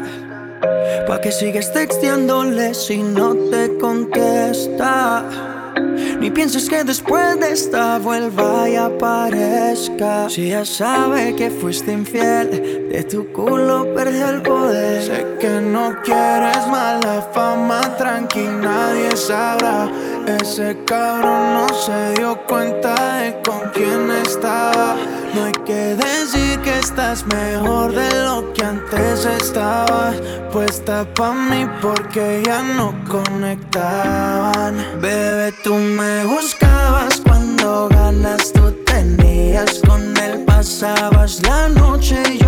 Pa' 1.07 1.19
que 1.19 1.31
sigues 1.31 1.73
texteándole 1.73 2.75
si 2.75 2.99
no 2.99 3.33
te 3.49 3.75
contesta. 3.79 5.42
Ni 6.23 6.31
pienses 6.31 6.69
que 6.69 6.85
después 6.85 7.37
de 7.37 7.51
esta 7.51 7.99
vuelva 7.99 8.69
y 8.69 8.77
aparezca. 8.77 10.29
Si 10.29 10.47
ya 10.47 10.63
sabe 10.63 11.35
que 11.35 11.49
fuiste 11.49 11.91
infiel, 11.91 12.87
de 12.89 13.03
tu 13.03 13.27
culo 13.33 13.93
perdió 13.93 14.29
el 14.29 14.41
poder. 14.41 15.03
Sé 15.03 15.25
que 15.41 15.59
no 15.59 15.93
quieres 16.01 16.65
mala 16.67 17.27
fama, 17.33 17.81
tranqui, 17.97 18.39
nadie 18.39 19.17
sabrá. 19.17 19.91
Ese 20.39 20.77
cabrón 20.85 21.55
no 21.55 21.67
se 21.73 22.13
dio 22.13 22.41
cuenta 22.47 23.17
de 23.17 23.41
con 23.41 23.59
quién 23.73 24.09
estaba. 24.25 24.95
No 25.35 25.43
hay 25.43 25.51
que 25.65 25.97
decir 25.97 26.42
que 26.63 26.79
estás 26.79 27.25
mejor 27.25 27.93
de 27.93 28.09
lo 28.23 28.53
que 28.53 28.63
antes 28.63 29.25
estabas. 29.25 30.15
Puesta 30.51 31.05
pa' 31.13 31.33
mí 31.33 31.67
porque 31.81 32.41
ya 32.45 32.61
no 32.61 32.95
conectaban. 33.07 34.75
Bebé, 35.01 35.51
tú 35.63 35.75
me 35.75 36.25
buscabas 36.25 37.21
cuando 37.25 37.89
ganas 37.89 38.51
tú 38.53 38.71
tenías. 38.85 39.81
Con 39.87 40.15
él 40.17 40.43
pasabas 40.45 41.41
la 41.43 41.69
noche 41.69 42.21
y 42.39 42.42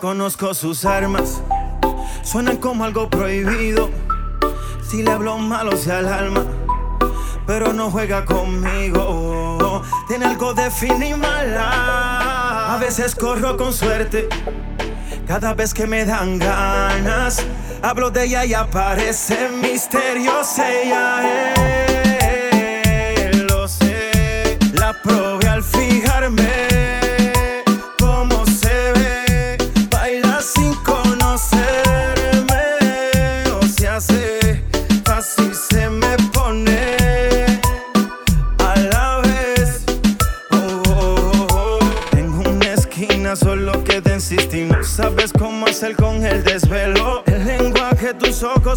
conozco 0.00 0.54
sus 0.54 0.84
armas, 0.84 1.42
suenan 2.22 2.56
como 2.56 2.84
algo 2.84 3.08
prohibido. 3.08 3.90
Si 4.82 5.02
le 5.02 5.10
hablo 5.12 5.38
malo 5.38 5.76
sea 5.76 5.98
al 5.98 6.08
alma, 6.08 6.44
pero 7.46 7.72
no 7.72 7.90
juega 7.90 8.24
conmigo. 8.24 9.82
Tiene 10.08 10.26
algo 10.26 10.54
de 10.54 10.70
fin 10.70 11.02
y 11.02 11.14
mala. 11.14 12.74
A 12.74 12.78
veces 12.78 13.14
corro 13.14 13.56
con 13.56 13.72
suerte, 13.72 14.28
cada 15.26 15.54
vez 15.54 15.74
que 15.74 15.86
me 15.86 16.04
dan 16.04 16.38
ganas. 16.38 17.44
Hablo 17.82 18.10
de 18.10 18.24
ella 18.24 18.44
y 18.44 18.54
aparece 18.54 19.48
misteriosa 19.50 20.70
ella 20.70 21.54
es. 21.54 21.79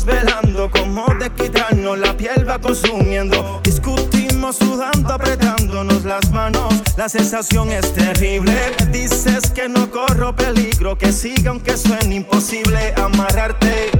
Velando. 0.02 0.72
Como 0.72 1.06
de 1.20 1.30
quitarnos 1.30 2.00
la 2.00 2.18
piel 2.18 2.50
va 2.50 2.58
consumiendo. 2.60 3.62
Discutimos 3.64 4.56
sudando, 4.58 5.14
apretándonos 5.14 6.04
las 6.04 6.32
manos. 6.32 6.74
La 6.98 7.08
sensación 7.08 7.72
es 7.72 7.94
terrible. 7.94 8.54
Dices 8.91 9.52
que 9.52 9.70
no 9.70 9.91
corro 9.91 10.36
peligro. 10.36 10.98
Que 10.98 11.12
siga 11.12 11.52
aunque 11.52 11.78
suene 11.78 12.16
imposible 12.16 12.94
amarrarte. 12.98 13.91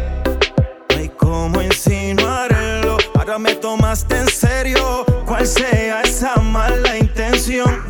Hay 0.98 1.10
cómo 1.10 1.62
insinuarlo. 1.62 2.98
Ahora 3.14 3.38
me 3.38 3.54
tomaste 3.56 4.18
en 4.18 4.30
serio. 4.30 5.06
Cual 5.28 5.46
sea 5.46 6.02
esa 6.02 6.36
mala 6.38 6.98
intención. 6.98 7.84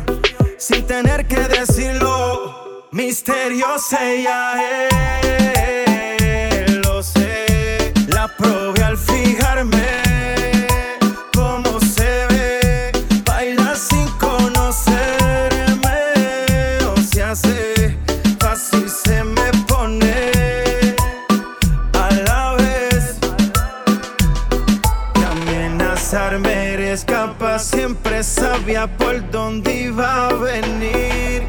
Sin 0.58 0.86
tener 0.86 1.26
que 1.26 1.40
decirlo. 1.40 2.84
Misteriosa 2.92 3.98
ella 4.04 4.88
es. 4.90 5.83
Capaz 27.14 27.60
siempre 27.70 28.24
sabía 28.24 28.88
por 28.88 29.30
dónde 29.30 29.84
iba 29.84 30.26
a 30.26 30.32
venir. 30.32 31.44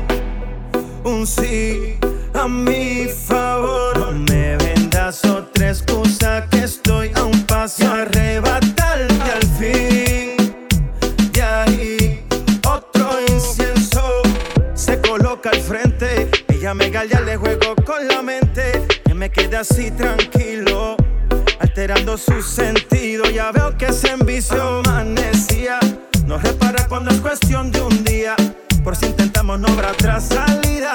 Un 1.04 1.26
sí 1.26 1.98
a 2.36 2.48
mi 2.48 3.08
favor. 3.08 3.98
No 3.98 4.12
me 4.12 4.58
vendas 4.58 5.26
otra 5.26 5.70
excusa 5.70 6.48
que 6.52 6.66
estoy 6.66 7.12
a 7.16 7.24
un 7.24 7.42
paso 7.48 7.92
arrebatarte 7.92 9.30
al 9.38 9.48
fin. 9.58 10.36
De 11.34 11.42
ahí 11.42 12.24
otro 12.68 13.10
incienso 13.28 14.22
se 14.76 15.02
coloca 15.02 15.50
al 15.50 15.62
frente. 15.62 16.30
Ella 16.48 16.76
me 16.76 16.92
galla 16.92 17.22
le 17.22 17.38
juego 17.38 17.76
con 17.84 18.08
la 18.08 18.22
mente. 18.22 18.86
Que 19.04 19.16
me 19.16 19.32
quede 19.32 19.58
así 19.58 19.90
tranquilo 19.90 20.96
alterando 21.60 22.18
su 22.18 22.42
sentido. 22.44 23.26
Ya 23.32 23.52
veo 23.52 23.76
que 23.78 23.92
se 23.92 24.12
envició, 24.12 24.82
amanecía. 24.86 25.35
No 26.36 26.42
repara 26.42 26.86
cuando 26.90 27.12
es 27.12 27.22
cuestión 27.22 27.72
de 27.72 27.80
un 27.80 28.04
día. 28.04 28.36
Por 28.84 28.94
si 28.98 29.06
intentamos 29.06 29.58
no 29.58 29.70
habrá 29.70 29.92
otra 29.94 30.20
salida. 30.20 30.92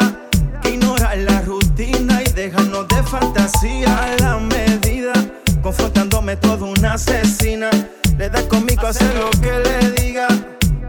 Ignorar 0.65 1.17
la 1.17 1.41
rutina 1.41 2.21
y 2.23 2.31
dejarnos 2.31 2.87
de 2.89 3.03
fantasía 3.05 4.03
a 4.03 4.17
la 4.19 4.37
medida. 4.37 5.15
Confrontándome 5.63 6.37
toda 6.37 6.67
una 6.67 6.93
asesina. 6.93 7.71
Le 8.19 8.29
da 8.29 8.47
conmigo 8.49 8.87
hacer 8.87 9.15
lo 9.17 9.31
que 9.41 9.51
le 9.61 10.03
diga. 10.03 10.29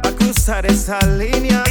A 0.03 0.11
cruzar 0.17 0.65
esa 0.65 0.99
línea. 1.05 1.63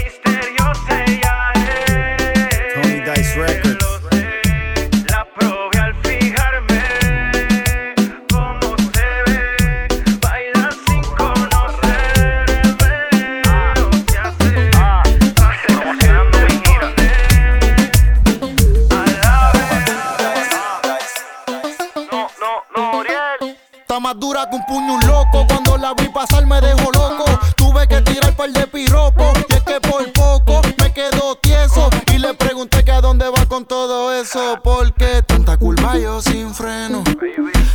dura 24.31 24.49
que 24.49 24.57
un 24.57 24.65
puño 24.65 24.95
un 24.95 25.07
loco. 25.07 25.45
Cuando 25.49 25.77
la 25.77 25.95
vi 25.95 26.09
pasar 26.09 26.47
me 26.47 26.61
dejó 26.61 26.91
loco. 26.93 27.25
Tuve 27.57 27.87
que 27.89 28.01
tirar 28.03 28.31
el 28.31 28.37
par 28.37 28.51
de 28.51 28.67
piropos. 28.67 29.33
Y 29.49 29.55
es 29.55 29.63
que 29.63 29.81
por 29.81 30.13
poco 30.13 30.63
me 30.79 30.93
quedo 30.93 31.37
tieso. 31.37 31.91
Y 32.13 32.19
le 32.19 32.35
pregunté 32.35 32.85
que 32.85 32.93
a 32.93 33.01
dónde 33.01 33.29
va 33.29 33.47
con 33.47 33.65
todo 33.65 34.15
eso. 34.15 34.59
Porque 34.63 35.23
tanta 35.27 35.57
culpa 35.57 35.99
yo 35.99 36.23
sin 36.23 36.55
freno. 36.55 37.03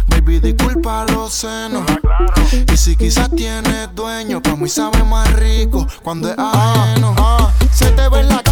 Baby, 0.08 0.40
disculpa 0.40 1.06
los 1.06 1.34
senos. 1.34 1.84
Y 2.72 2.78
si 2.78 2.96
quizás 2.96 3.30
tienes 3.32 3.94
dueño, 3.94 4.42
para 4.42 4.56
mí 4.56 4.70
sabe 4.70 5.04
más 5.04 5.32
rico 5.34 5.86
cuando 6.04 6.30
es 6.30 6.36
ajeno. 6.38 7.16
Se 7.72 7.92
te 7.92 8.08
ve 8.08 8.22
en 8.22 8.30
la 8.30 8.45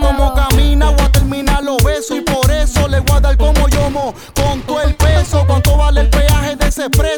Como 0.00 0.34
camina, 0.34 0.90
voy 0.90 1.00
a 1.00 1.12
terminar 1.12 1.64
los 1.64 1.82
besos. 1.82 2.18
Y 2.18 2.20
por 2.20 2.50
eso 2.50 2.86
le 2.88 3.00
voy 3.00 3.16
a 3.16 3.20
dar 3.20 3.36
como 3.36 3.68
yo 3.68 3.90
mo, 3.90 4.14
con 4.34 4.60
todo 4.62 4.82
el 4.82 4.94
peso, 4.94 5.44
cuánto 5.46 5.76
vale 5.76 6.02
el 6.02 6.10
peaje 6.10 6.56
de 6.56 6.68
ese 6.68 6.90
precio 6.90 7.15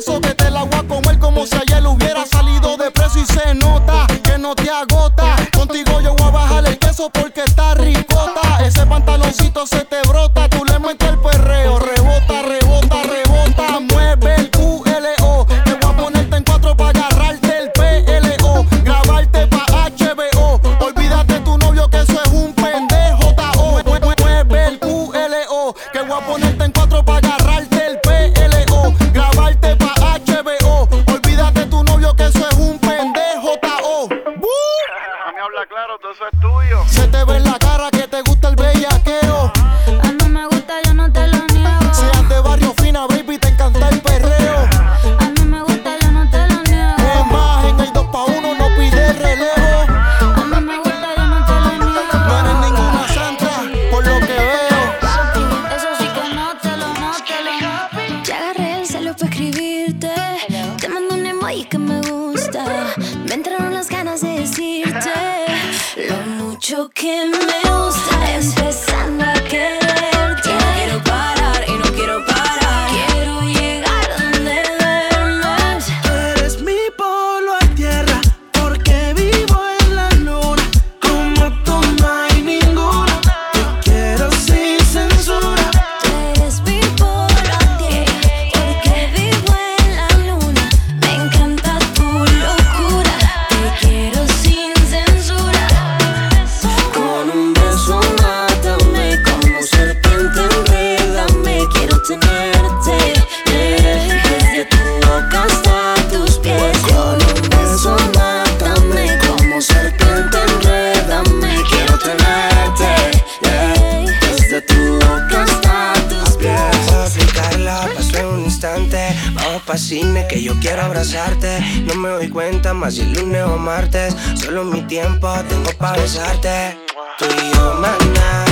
fascine, 119.78 120.26
que 120.26 120.42
yo 120.42 120.58
quiero 120.58 120.82
abrazarte. 120.82 121.60
No 121.86 121.94
me 121.94 122.08
doy 122.08 122.28
cuenta 122.28 122.74
más 122.74 122.94
si 122.94 123.04
lunes 123.04 123.44
o 123.44 123.58
martes. 123.58 124.16
Solo 124.34 124.64
mi 124.64 124.82
tiempo 124.82 125.32
tengo 125.48 125.70
para 125.78 126.02
besarte. 126.02 126.76
Tú 127.16 127.26
y 127.26 127.54
yo, 127.54 127.74
maná. 127.80 128.47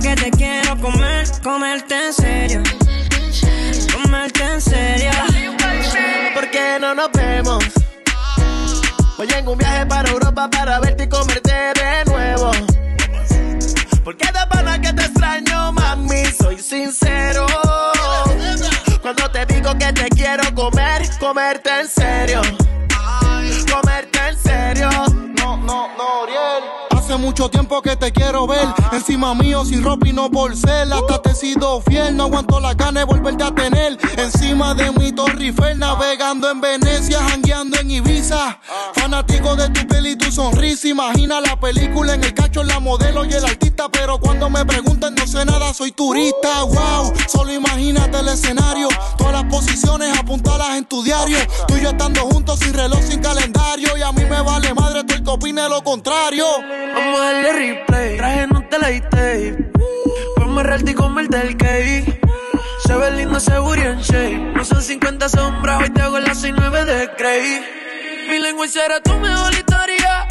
que 0.00 0.14
te 0.14 0.30
quiero 0.30 0.78
comer, 0.78 1.26
comerte 1.42 1.94
en 1.94 2.12
serio. 2.12 2.62
Comerte 3.92 4.42
en 4.42 4.60
serio. 4.60 5.10
Porque 6.34 6.78
no 6.80 6.94
nos 6.94 7.10
vemos. 7.12 7.64
Voy 9.16 9.28
en 9.36 9.48
un 9.48 9.58
viaje 9.58 9.84
para 9.86 10.08
Europa 10.08 10.48
para 10.50 10.80
verte 10.80 11.04
y 11.04 11.08
comerte 11.08 11.52
de 11.52 12.04
nuevo. 12.06 12.50
Porque 14.04 14.26
de 14.26 14.46
pana 14.48 14.80
que 14.80 14.92
te 14.92 15.02
extraño, 15.02 15.72
mami, 15.72 16.24
soy 16.26 16.58
sincero. 16.58 17.46
Cuando 19.02 19.30
te 19.30 19.44
digo 19.46 19.76
que 19.78 19.92
te 19.92 20.08
quiero 20.10 20.54
comer, 20.54 21.02
comerte 21.18 21.70
en 21.80 21.88
serio 21.88 22.61
mucho 27.32 27.48
tiempo 27.48 27.80
que 27.80 27.96
te 27.96 28.12
quiero 28.12 28.46
ver. 28.46 28.68
Encima 28.92 29.34
mío, 29.34 29.64
sin 29.64 29.82
ropa 29.82 30.06
y 30.06 30.12
no 30.12 30.30
por 30.30 30.54
ser. 30.54 30.92
Hasta 30.92 31.22
te 31.22 31.30
he 31.30 31.34
sido 31.34 31.80
fiel, 31.80 32.14
no 32.14 32.24
aguanto 32.24 32.60
la 32.60 32.74
gana 32.74 33.00
de 33.00 33.06
volverte 33.06 33.42
a 33.42 33.54
tener. 33.54 33.98
Encima 34.18 34.74
de 34.74 34.92
mi 34.92 35.12
Torre 35.12 35.54
navegando 35.76 36.50
en 36.50 36.60
Venecia, 36.60 37.20
jangueando 37.22 37.78
en 37.80 37.90
Ibiza. 37.90 38.58
Fanático 38.94 39.56
de 39.56 39.70
tu 39.70 39.86
piel 39.88 40.08
y 40.08 40.16
tu 40.16 40.30
sonrisa. 40.30 40.88
Imagina 40.88 41.40
la 41.40 41.58
película 41.58 42.12
en 42.12 42.22
el 42.22 42.34
cacho, 42.34 42.62
la 42.64 42.80
modelo 42.80 43.24
y 43.24 43.32
el 43.32 43.46
artista. 43.46 43.88
Pero 43.88 44.18
cuando 44.18 44.50
me 44.50 44.66
preguntan, 44.66 45.14
no 45.14 45.26
sé 45.26 45.46
nada, 45.46 45.72
soy 45.72 45.92
turista. 45.92 46.64
Wow, 46.64 47.14
solo 47.28 47.50
imagínate 47.50 48.18
el 48.18 48.28
escenario. 48.28 48.88
Todas 49.16 49.32
las 49.32 49.44
posiciones 49.44 50.18
apuntadas 50.18 50.76
en 50.76 50.84
tu 50.84 51.02
diario. 51.02 51.38
Tú 51.66 51.78
yo 51.78 51.88
estando 51.88 52.20
juntos, 52.26 52.58
sin 52.58 52.74
reloj, 52.74 53.00
sin 53.00 53.20
calendario. 53.20 53.96
Y 53.96 54.02
a 54.02 54.12
mí 54.12 54.22
me 54.26 54.42
vale 54.42 54.74
madre, 54.74 55.02
tú 55.04 55.14
el 55.14 55.24
que 55.24 55.30
opine 55.30 55.66
lo 55.66 55.82
contrario 55.82 56.44
darle 57.22 57.52
replay. 57.52 58.16
Traje 58.16 58.46
no 58.48 58.62
te 58.68 58.78
la 58.78 58.88
tape. 59.10 59.72
Pues 60.36 60.82
y 60.86 60.94
comerte 60.94 61.40
el 61.40 61.56
cake. 61.56 62.20
Se 62.86 62.94
ve 62.94 63.10
lindo, 63.12 63.40
se 63.40 63.54
en 63.54 63.98
shape. 64.00 64.52
No 64.54 64.64
son 64.64 64.82
50 64.82 65.28
sombras, 65.28 65.82
hoy 65.82 65.90
te 65.90 66.02
hago 66.02 66.18
las 66.18 66.38
69 66.38 66.84
de 66.84 67.10
Cray. 67.16 67.64
Mi 68.28 68.38
lengua 68.38 68.66
será 68.68 69.00
tu 69.00 69.12
mejor 69.14 69.52
historia. 69.52 70.26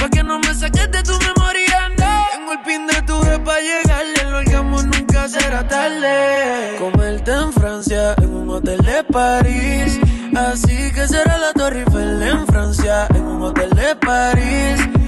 Pa' 0.00 0.08
que 0.08 0.22
no 0.22 0.38
me 0.38 0.54
saques 0.54 0.90
de 0.90 1.02
tu 1.02 1.18
memoria, 1.18 1.88
no. 1.98 2.26
Tengo 2.32 2.52
el 2.52 2.60
pin 2.60 2.86
de 2.86 3.02
tu 3.02 3.20
para 3.44 3.60
llegarle. 3.60 4.20
El 4.20 4.34
orgasmo 4.34 4.82
nunca 4.82 5.28
será 5.28 5.66
tarde. 5.66 6.76
Comerte 6.78 7.32
en 7.32 7.52
Francia, 7.52 8.14
en 8.18 8.34
un 8.34 8.50
hotel 8.50 8.78
de 8.78 9.04
París. 9.04 9.98
Así 10.36 10.92
que 10.92 11.06
será 11.06 11.38
la 11.38 11.52
Torre 11.52 11.80
Eiffel 11.80 12.22
en 12.22 12.46
Francia, 12.46 13.06
en 13.14 13.22
un 13.22 13.42
hotel 13.42 13.70
de 13.70 13.96
París. 13.96 15.01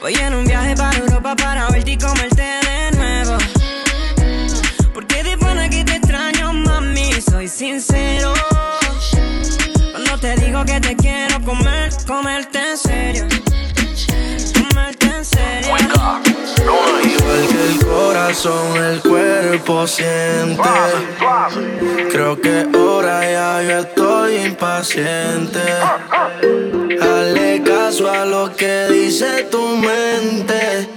Voy 0.00 0.14
en 0.14 0.34
un 0.34 0.44
viaje 0.46 0.74
para 0.76 0.96
Europa 0.96 1.36
para 1.36 1.68
verte 1.68 1.90
y 1.90 1.98
comerte 1.98 2.42
de 2.42 2.96
nuevo. 2.96 3.36
Porque 4.94 5.22
de 5.22 5.36
pana 5.36 5.68
que 5.68 5.84
te 5.84 5.96
extraño, 5.96 6.54
mami, 6.54 7.12
soy 7.20 7.48
sincero. 7.48 8.32
Cuando 9.92 10.18
te 10.18 10.36
digo 10.36 10.64
que 10.64 10.80
te 10.80 10.96
quiero 10.96 11.42
comer, 11.44 11.90
comerte 12.06 12.58
en 12.70 12.78
serio. 12.78 13.39
Igual 17.04 17.46
que 17.48 17.66
el 17.72 17.86
corazón, 17.86 18.76
el 18.76 19.00
cuerpo 19.00 19.86
siente. 19.86 20.62
Creo 22.10 22.40
que 22.40 22.66
ahora 22.74 23.20
ya 23.22 23.62
yo 23.62 23.78
estoy 23.80 24.36
impaciente. 24.36 25.60
Hazle 27.00 27.62
caso 27.64 28.10
a 28.10 28.24
lo 28.24 28.54
que 28.54 28.88
dice 28.88 29.44
tu 29.50 29.76
mente. 29.76 30.88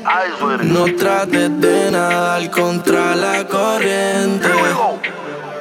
No 0.63 0.85
trates 0.95 1.59
de 1.59 1.91
nadar 1.91 2.49
contra 2.51 3.15
la 3.15 3.45
corriente. 3.47 4.49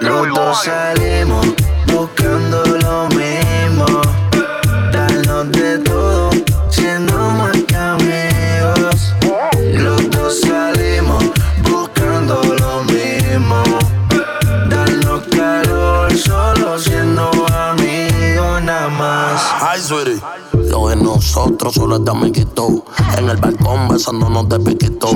Los 0.01 0.29
dos 0.35 0.65
salimos 0.65 1.47
buscando 1.87 2.82
En 23.19 23.29
el 23.29 23.37
balcón 23.37 23.89
besándonos 23.89 24.49
de 24.49 24.59
piquito. 24.61 25.11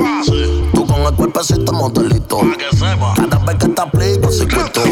Tú 0.74 0.87
con 0.87 1.01
el 1.01 1.14
cuerpecito 1.14 1.72
modelito. 1.72 2.41
Cada 3.16 3.39
vez 3.47 3.57
que 3.57 3.68
te 3.68 3.81
aplico 3.81 4.31
circuito. 4.31 4.83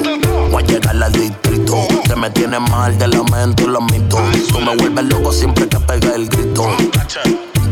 Voy 0.50 0.62
a 0.62 0.66
llegar 0.66 1.02
al 1.02 1.12
distrito. 1.12 1.76
Que 2.04 2.16
me 2.16 2.30
tiene 2.30 2.58
mal 2.58 2.96
de 2.96 3.08
la 3.08 3.22
mente 3.24 3.64
y 3.64 3.66
lo 3.66 3.82
mito. 3.82 4.16
Tú 4.50 4.60
me 4.60 4.74
vuelves 4.76 5.04
loco 5.04 5.30
siempre 5.30 5.68
que 5.68 5.78
pega 5.78 6.14
el 6.14 6.26
grito. 6.26 6.66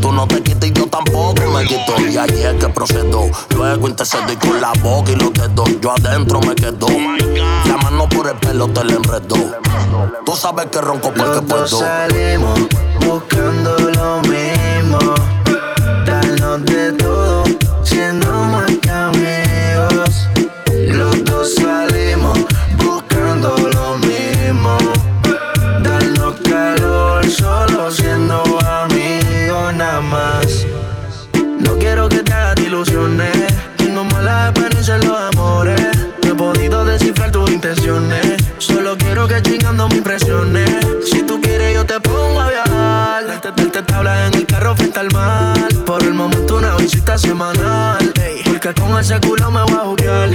Tú 0.03 0.11
no 0.11 0.27
te 0.27 0.43
quitas 0.43 0.67
y 0.69 0.73
yo 0.73 0.85
tampoco 0.87 1.41
me 1.53 1.63
quito. 1.65 1.93
Y 2.09 2.17
ahí 2.17 2.43
es 2.43 2.55
que 2.55 2.67
procedo. 2.67 3.29
Luego 3.55 3.87
intercedo 3.87 4.33
y 4.33 4.35
con 4.35 4.59
la 4.59 4.73
boca 4.83 5.11
y 5.13 5.15
los 5.15 5.31
dedos. 5.31 5.69
Yo 5.79 5.91
adentro 5.93 6.41
me 6.41 6.53
quedo. 6.55 6.87
La 7.69 7.77
mano 7.77 8.09
por 8.09 8.27
el 8.27 8.35
pelo 8.35 8.67
te 8.67 8.83
la 8.83 8.95
enredo. 8.95 9.37
Tú 10.25 10.35
sabes 10.35 10.65
que 10.65 10.81
ronco 10.81 11.07
porque 11.15 11.21
Los 11.21 11.47
dos 11.47 11.69
puedo. 11.71 11.79
salimos 11.79 12.59
buscando 12.99 13.77
lo 13.79 14.21
mismo. 14.23 14.42
Con 48.79 48.97
ese 48.99 49.19
culo 49.19 49.51
me 49.51 49.63
voy 49.63 49.73
a 49.73 49.85
jugar. 49.85 50.29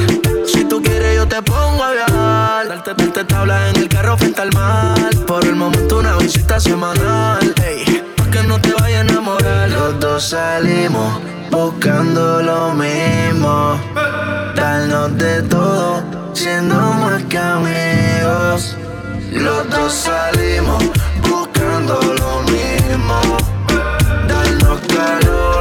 Si 0.47 0.64
tú 0.64 0.82
quieres, 0.82 1.16
yo 1.16 1.26
te 1.26 1.41
pongo 1.43 1.82
a 1.82 1.93
viajar. 1.93 2.68
Darte, 2.68 2.95
darte 2.95 3.24
tabla 3.24 3.70
en 3.70 3.76
el 3.76 3.89
carro 3.89 4.16
frente 4.16 4.41
al 4.41 4.53
mar. 4.53 5.11
Por 5.26 5.45
el 5.45 5.57
momento, 5.57 5.99
una 5.99 6.16
visita 6.16 6.59
semanal. 6.61 7.55
Ey, 7.66 8.03
pa' 8.16 8.30
que 8.30 8.43
no 8.45 8.61
te 8.61 8.72
vayas 8.72 8.99
a 8.99 9.12
enamorar. 9.12 9.68
Los 9.70 10.01
dos 10.01 10.30
salimos 10.30 11.20
buscando 11.51 12.43
lo 12.43 12.74
mismo. 12.74 13.78
Darnos 14.55 15.16
de 15.16 15.43
todo, 15.43 16.03
siendo 16.32 16.74
más 16.74 17.22
que 17.24 17.39
amigos. 17.39 18.76
Los 19.32 19.70
dos 19.70 19.93
salimos 19.93 20.82
buscando 21.28 22.01
lo 22.01 22.43
mismo. 22.53 23.20
Darnos 24.28 24.80
calor, 24.95 25.57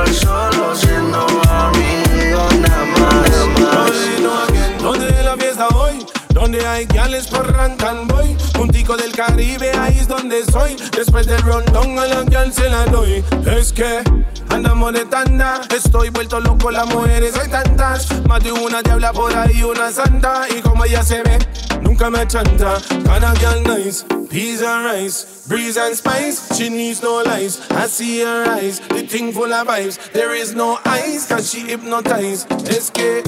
Donde 6.48 6.66
hay 6.66 6.86
gales 6.86 7.28
por 7.28 7.46
rancan 7.52 8.08
voy 8.08 8.38
Un 8.58 8.70
tico 8.70 8.96
del 8.96 9.12
Caribe, 9.12 9.70
ahí 9.78 10.00
es 10.00 10.08
donde 10.08 10.46
soy. 10.46 10.78
Después 10.96 11.28
del 11.28 11.42
rondón 11.42 12.00
a 12.00 12.06
la 12.06 12.24
gal 12.24 12.54
se 12.54 12.70
la 12.70 12.86
doy. 12.86 13.22
Es 13.46 13.74
que 13.74 14.02
andamos 14.48 14.94
de 14.94 15.04
tanda 15.04 15.60
Estoy 15.76 16.10
vuelto 16.10 16.40
loco, 16.40 16.72
las 16.72 16.88
mujeres 16.88 17.38
hay 17.38 17.50
tantas. 17.50 18.08
Más 18.30 18.42
de 18.42 18.54
una 18.54 18.82
diabla 18.82 19.12
por 19.12 19.36
ahí, 19.36 19.62
una 19.62 19.92
santa. 19.92 20.48
Y 20.58 20.62
como 20.62 20.86
ella 20.86 21.04
se 21.04 21.22
ve, 21.22 21.38
nunca 21.82 22.10
me 22.10 22.26
chanta. 22.26 22.78
Cada 23.04 23.34
gal 23.34 23.64
nice, 23.64 24.06
peas 24.30 24.62
and 24.62 24.86
rice 24.86 25.38
Breeze 25.48 25.78
and 25.78 25.96
spice, 25.96 26.58
she 26.58 26.68
needs 26.68 27.02
no 27.02 27.24
lies. 27.24 27.62
I 27.72 27.88
see 27.88 28.20
her 28.20 28.44
eyes, 28.50 28.80
the 28.80 29.08
thing 29.08 29.32
full 29.32 29.54
of 29.54 29.68
vibes. 29.68 30.12
There 30.12 30.36
is 30.36 30.54
no 30.54 30.78
ice, 30.84 31.26
cause 31.26 31.50
she 31.50 31.62
hypnotize 31.62 32.46
Es 32.68 32.92
que 32.92 33.24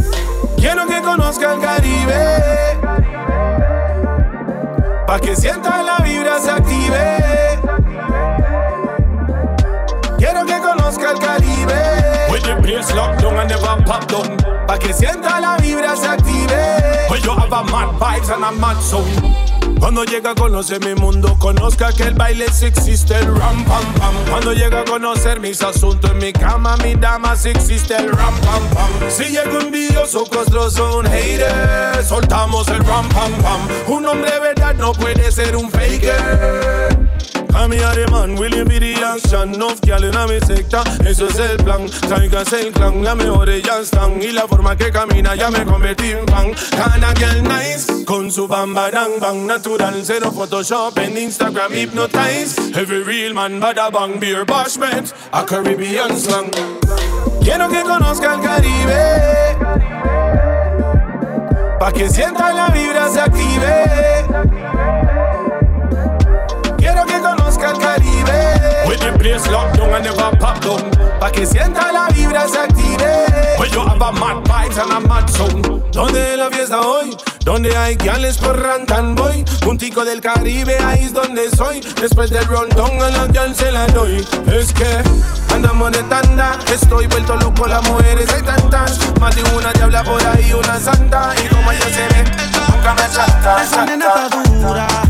quiero 0.58 0.86
que 0.86 1.00
conozca 1.02 1.54
el 1.54 1.62
Caribe. 1.62 2.76
Pa' 5.08 5.20
que 5.22 5.34
sienta 5.34 5.82
la 5.82 6.04
vibra 6.04 6.39
se 6.39 6.50
active. 6.50 7.60
Quiero 10.18 10.45
que 10.45 10.60
conozca 10.60 11.12
el 11.12 11.20
Caribe. 11.20 12.32
With 12.32 12.43
the 12.43 12.62
place 12.62 12.93
locked 12.93 13.22
down 13.22 13.38
and 13.38 13.50
never 13.50 13.82
pop 13.86 14.10
down. 14.10 14.36
Pa' 14.68 14.78
que 14.78 14.93
sienta 14.93 15.39
la 15.39 15.56
vibra 15.56 15.95
se 15.95 16.06
active. 16.06 17.10
When 17.10 17.24
you 17.24 17.32
have 17.32 17.54
a 17.54 17.64
mad 17.64 17.97
vibes 17.97 18.30
and 18.30 18.43
a 18.43 18.52
mad 18.52 18.82
sound 18.82 19.59
cuando 19.80 20.04
llega 20.04 20.32
a 20.32 20.36
conocer 20.36 20.84
mi 20.86 20.94
mundo, 20.94 21.38
conozca 21.40 21.94
que 21.94 22.04
el 22.04 22.14
baile 22.14 22.46
sí 22.52 22.66
existe 22.66 23.16
el 23.16 23.36
ram 23.36 23.64
pam 23.66 23.94
pam. 23.94 24.14
Cuando 24.30 24.54
llega 24.54 24.82
a 24.82 24.86
conocer 24.86 25.40
mis 25.40 25.62
asuntos 25.62 26.12
en 26.12 26.18
mi 26.18 26.34
cama, 26.34 26.78
mi 26.78 26.96
dama 26.96 27.36
sí 27.36 27.50
existe 27.50 27.96
el 27.96 28.12
ram 28.12 28.34
pam 28.42 28.64
pam. 28.74 28.90
Si 29.10 29.26
llega 29.26 29.50
un 29.50 29.68
envidioso, 29.68 30.26
costroso, 30.26 31.00
un 31.00 31.08
hater, 31.08 32.04
soltamos 32.06 32.68
el 32.68 32.84
ram 32.86 33.08
pam 33.10 33.32
pam. 33.42 33.62
Un 33.88 34.06
hombre 34.06 34.32
verdad 34.40 34.76
no 34.76 34.92
puede 34.92 35.32
ser 35.32 35.56
un 35.56 35.70
faker. 35.72 37.18
A 37.56 37.68
mi 37.68 37.78
man, 38.12 38.36
William 38.36 38.68
be 38.68 38.80
the 38.80 38.93
action 39.04 39.56
Enough 39.56 39.82
gal 39.82 40.04
en 40.04 40.14
mi 40.30 40.39
eso 41.10 41.28
es 41.28 41.39
el 41.39 41.58
plan 41.58 41.88
Traigas 42.08 42.54
el 42.54 42.72
clan, 42.72 43.04
la 43.04 43.16
mejor 43.16 43.50
ya 43.50 43.80
están. 43.80 44.22
Y 44.22 44.32
la 44.32 44.47
forma 44.47 44.76
que 44.76 44.91
camina 44.91 45.36
ya 45.36 45.50
me 45.50 45.66
convertí 45.66 46.12
en 46.12 46.28
fan. 46.28 46.54
Cada 46.72 47.14
girl 47.16 47.43
nice, 47.43 48.06
con 48.06 48.32
su 48.32 48.47
bamba 48.47 48.91
dang 48.91 49.20
bang. 49.20 49.47
Natural, 49.47 50.02
cero 50.04 50.32
Photoshop 50.32 50.97
en 51.00 51.18
Instagram 51.18 51.74
hypnotize 51.74 52.58
Every 52.76 53.04
real 53.04 53.34
man, 53.34 53.60
bada 53.60 53.89
bang, 53.89 54.20
beer 54.20 54.45
bashment 54.45 55.14
A 55.32 55.45
Caribbean 55.45 56.18
slang. 56.18 56.52
Quiero 57.41 57.70
que 57.70 57.82
conozca 57.82 58.36
el 58.36 58.41
Caribe. 58.41 59.89
Pa' 61.80 61.91
que 61.91 62.10
sienta 62.10 62.54
la 62.54 62.68
vibra 62.70 63.10
se 63.10 63.22
active 63.22 64.79
make 69.00 69.14
the 69.14 69.20
place 69.20 69.47
lock 69.47 69.76
down 69.76 69.93
and 69.93 70.04
never 70.04 70.38
pop 70.38 70.60
down. 70.62 70.91
Pa' 71.20 71.32
que 71.32 71.45
sienta 71.45 71.91
la 71.91 72.08
vibra 72.14 72.47
se 72.47 72.60
active. 72.60 73.58
Pues 73.58 73.70
hoy 73.70 73.76
yo 73.76 73.82
have 73.88 74.02
a 74.02 74.12
mad 74.12 74.43
vibes 74.43 74.78
and 74.78 74.91
a 74.91 75.00
mad 75.00 75.28
sound. 75.30 75.91
¿Dónde 75.91 76.38
la 76.38 76.50
fiesta 76.50 76.82
hoy? 76.82 77.16
Donde 77.43 77.76
hay 77.76 77.95
guiales 77.95 78.38
por 78.38 78.62
Rantan 78.62 79.16
Boy. 79.16 79.43
Puntico 79.62 80.06
del 80.06 80.22
Caribe, 80.22 80.78
ahí 80.80 81.04
es 81.06 81.14
donde 81.14 81.50
soy. 81.52 81.82
Después 82.00 82.30
del 82.30 82.45
rondón 82.45 83.02
a 83.02 83.10
la 83.10 83.28
guial 83.28 83.56
se 83.56 83.72
la 83.72 83.88
doy. 83.88 84.26
Es 84.47 84.74
que 84.74 85.04
andamos 85.54 85.91
de 85.91 86.04
tanda. 86.04 86.58
Estoy 86.72 87.08
vuelto 87.08 87.36
loco, 87.36 87.68
las 87.68 87.84
mujeres 87.89 88.32
hay 88.34 88.43
tantas. 88.43 89.00
Más 89.20 89.36
de 89.36 89.43
una 89.56 89.72
diabla 89.74 90.04
por 90.04 90.26
ahí, 90.26 90.54
una 90.54 90.80
santa. 90.80 91.34
Y 91.43 91.47
como 91.47 91.72
ella 91.72 91.86
se 91.86 92.08
ve, 92.14 92.24
nunca 92.70 92.93
me 92.93 93.08
salta. 93.08 93.64
Esa 93.64 93.86
nena 93.86 94.06
está 94.08 94.43
dura. 94.43 95.09